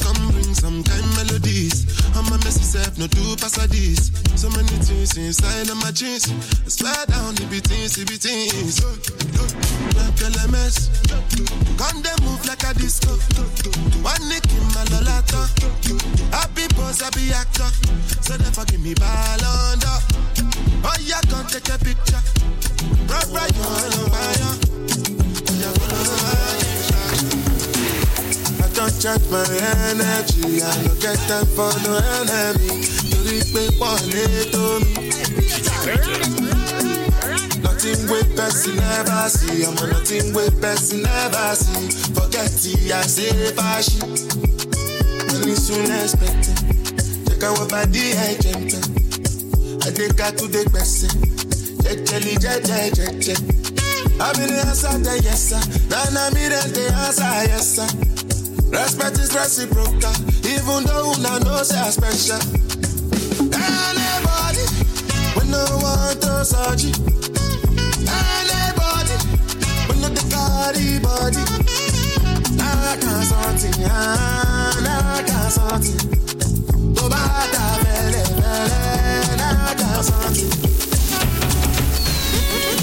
Come 0.00 0.32
bring 0.32 0.54
some 0.54 0.82
kind 0.82 1.08
melodies. 1.20 1.84
I'm 2.16 2.26
a 2.32 2.38
messy 2.40 2.64
self, 2.64 2.96
no 2.98 3.06
two 3.06 3.36
pass 3.36 3.60
a 3.62 3.68
this. 3.68 4.08
So 4.40 4.48
many 4.50 4.72
things 4.80 5.16
inside 5.16 5.68
of 5.68 5.76
my 5.82 5.90
jeans. 5.92 6.24
I 6.64 6.68
swear 6.68 7.04
down, 7.06 7.34
it 7.36 7.50
be 7.50 7.60
things, 7.60 7.98
it 7.98 8.08
be 8.08 8.16
things. 8.16 8.80
Like 9.98 10.16
LMS. 10.22 10.88
Come 11.76 12.02
they 12.02 12.16
move 12.24 12.42
like 12.46 12.62
a 12.64 12.74
disco. 12.74 13.12
One 14.02 14.22
nick 14.28 14.46
in 14.48 14.64
my 14.72 14.84
lolata. 14.90 15.44
Happy 16.32 16.66
boss, 16.74 17.00
happy 17.00 17.32
actor. 17.32 17.68
So 18.22 18.36
therefore 18.36 18.64
give 18.64 18.80
me 18.80 18.94
ball 18.94 19.44
under. 19.44 19.98
Oh 20.84 20.96
yeah, 21.00 21.20
come 21.28 21.46
take 21.46 21.68
a 21.68 21.78
picture. 21.78 22.22
Right, 23.08 23.28
right, 23.30 23.52
on 23.58 24.10
fire. 24.10 24.77
I 25.58 25.66
don't 28.74 28.94
check 29.02 29.20
my 29.30 29.42
energy. 29.90 30.62
I 30.62 30.64
don't 30.84 31.00
get 31.00 31.18
time 31.26 31.46
for 31.56 31.72
no 31.82 31.98
enemy. 31.98 32.86
Torí 33.10 33.38
pé 33.52 33.62
pọ̀ 33.78 33.94
lé 34.12 34.26
tó 34.52 34.64
mi. 34.82 34.94
Nothing 37.62 38.00
with 38.10 38.30
person 38.36 38.76
never 38.76 39.28
see. 39.28 39.64
I'm 39.64 39.76
on 39.78 39.88
nothing 39.90 40.32
with 40.34 40.54
person 40.60 41.02
never 41.02 41.54
see. 41.56 41.88
Forget 42.14 42.52
it, 42.72 42.92
I 42.92 43.02
say 43.02 43.52
fashion. 43.58 44.08
Money 45.26 45.54
soon 45.64 45.90
expected. 45.90 46.58
Check 47.26 47.42
out 47.42 47.58
what 47.58 47.68
body 47.70 48.04
I 48.14 48.36
jump. 48.42 48.70
I 49.86 49.90
take 49.90 50.18
her 50.20 50.30
to 50.38 50.46
the 50.54 50.62
person. 50.70 51.10
Jejeli, 51.82 52.34
jeje, 52.42 52.78
jeje. 52.94 53.77
I 54.20 54.32
be 54.34 54.46
the 54.46 54.58
answer, 54.66 54.98
yes 55.22 55.48
sir. 55.50 55.60
I 55.94 56.30
me 56.34 56.48
then 56.48 56.72
the 56.72 56.84
answer, 57.06 57.22
yes 57.46 57.76
sir. 57.76 57.88
Respect 58.70 59.18
is 59.18 59.34
reciprocal, 59.34 60.12
even 60.44 60.84
though 60.84 61.12
una 61.14 61.38
know 61.40 61.62
say 61.62 61.78
I 61.78 61.90
special. 61.90 62.40
Anybody, 63.54 64.64
we 65.38 65.42
no 65.50 65.62
want 65.82 66.20
to 66.22 66.44
search 66.44 66.84
it. 66.90 66.98
Anybody, 68.10 69.16
we 69.88 69.94
no 70.02 70.08
the 70.10 70.22
carry 70.28 70.98
body. 70.98 71.42
Nah, 72.58 72.96
can't 73.00 73.24
something, 73.24 73.84
ah, 73.86 74.74
nah, 74.82 75.22
can't 75.28 75.52
something. 75.52 75.98
Tó 76.94 77.08
bá 77.08 77.24
ta 77.54 77.64
fẹ́lẹ́ 77.82 78.24
fẹ́lẹ́, 78.40 79.36
nah, 79.38 79.74
can't 79.80 80.04
something. 80.04 80.77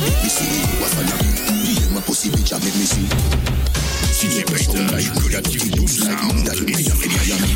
Me 0.06 0.30
see 0.30 0.62
what's 0.82 0.98
on 1.00 1.06
DM 1.66 1.92
my 1.94 2.02
pussy 2.02 2.30
bitch 2.30 2.54
and 2.54 2.64
make 2.64 2.76
me 2.76 2.86
see. 2.86 3.08
DJ 4.26 4.46
Payton, 4.46 4.88
Collective 5.22 5.72
Boom 5.76 5.88
Sound 5.88 6.48
et 6.48 6.84
sur 6.84 6.96
Miami. 7.10 7.52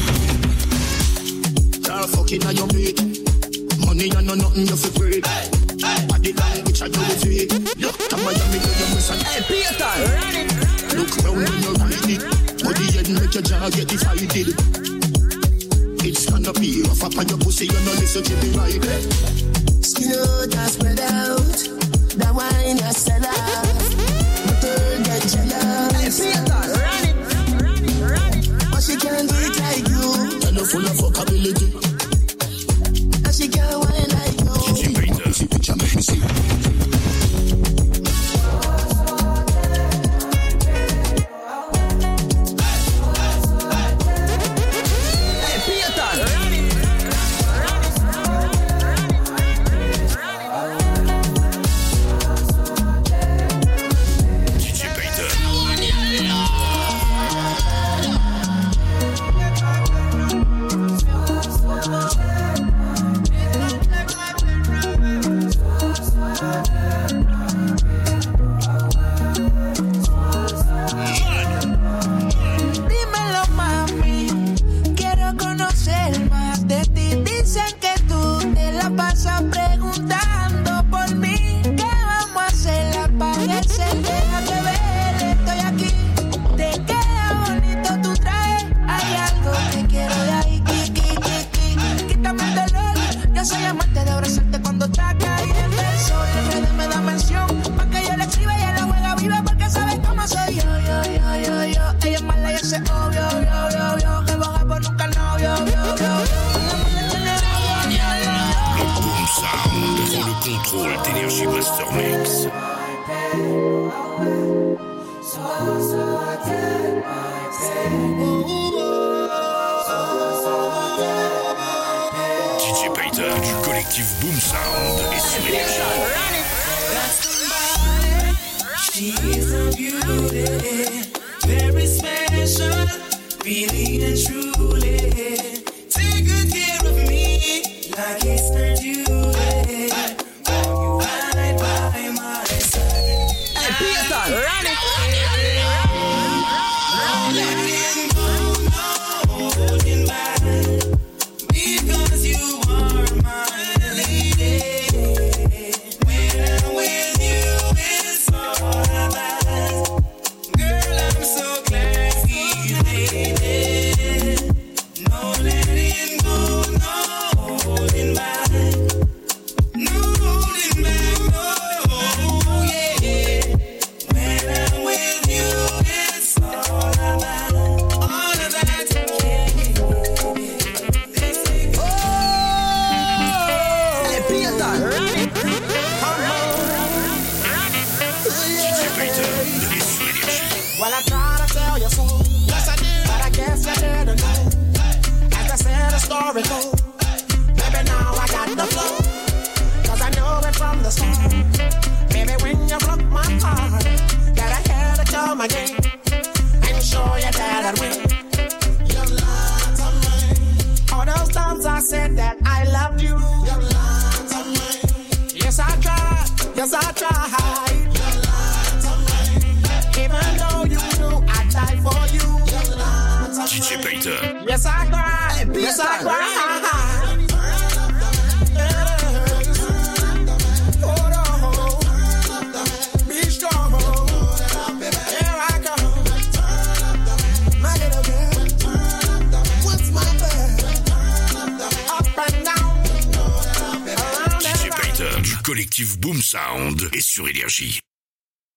Y'all 1.86 2.08
fucking 2.08 2.46
on 2.46 2.56
your 2.56 2.68
mate. 2.74 3.00
Money 3.86 4.10
and 4.16 4.28
no 4.28 4.36
nothing 4.36 4.68
you 4.68 4.76
fi 4.76 4.90
break. 4.98 5.24
Body 6.08 6.34
language 6.34 6.82
I 6.82 6.88
do 6.90 7.00
it 7.02 7.18
fake. 7.22 7.52
Look 7.82 7.98
to 8.10 8.18
Miami, 8.18 8.60
do 8.60 8.70
your 8.78 8.90
miss 8.94 9.10
and 9.10 9.22
Hey, 9.24 9.42
Peter. 9.50 9.94
Look 10.98 11.10
round 11.26 11.38
when 11.38 11.54
you 11.62 11.74
ride 11.74 12.10
it. 12.10 12.22
Body 12.64 12.86
head 12.94 13.10
make 13.10 13.34
your 13.34 13.44
jaw 13.44 13.70
get 13.70 13.88
divided. 13.88 14.54
It's 16.06 16.30
gonna 16.30 16.54
be 16.54 16.82
rough 16.84 17.04
up 17.04 17.18
on 17.18 17.28
your 17.28 17.38
pussy, 17.38 17.66
you 17.66 17.80
know 17.86 17.94
listen 17.98 18.24
to 18.24 18.36
me 18.42 18.50
right. 18.58 18.82
Skin 19.82 20.14
out 20.14 20.70
spread 20.70 21.00
out. 21.00 21.89
The 22.20 22.34
wine 22.34 22.76
you 22.76 22.92
sell 22.92 23.26
out. 23.26 23.66
But 24.46 24.60
don't 24.62 25.04
get 25.06 25.24
jealous. 25.24 26.20
Hey, 26.20 26.34
Peter. 26.34 26.44
But 28.70 28.82
she 28.84 28.96
can't 28.98 29.30
do 29.30 29.36
it 29.40 29.56
like 29.64 29.88
you. 29.88 30.40
Tell 30.42 30.54
her 30.54 30.66
full 30.66 30.86
of 30.86 31.00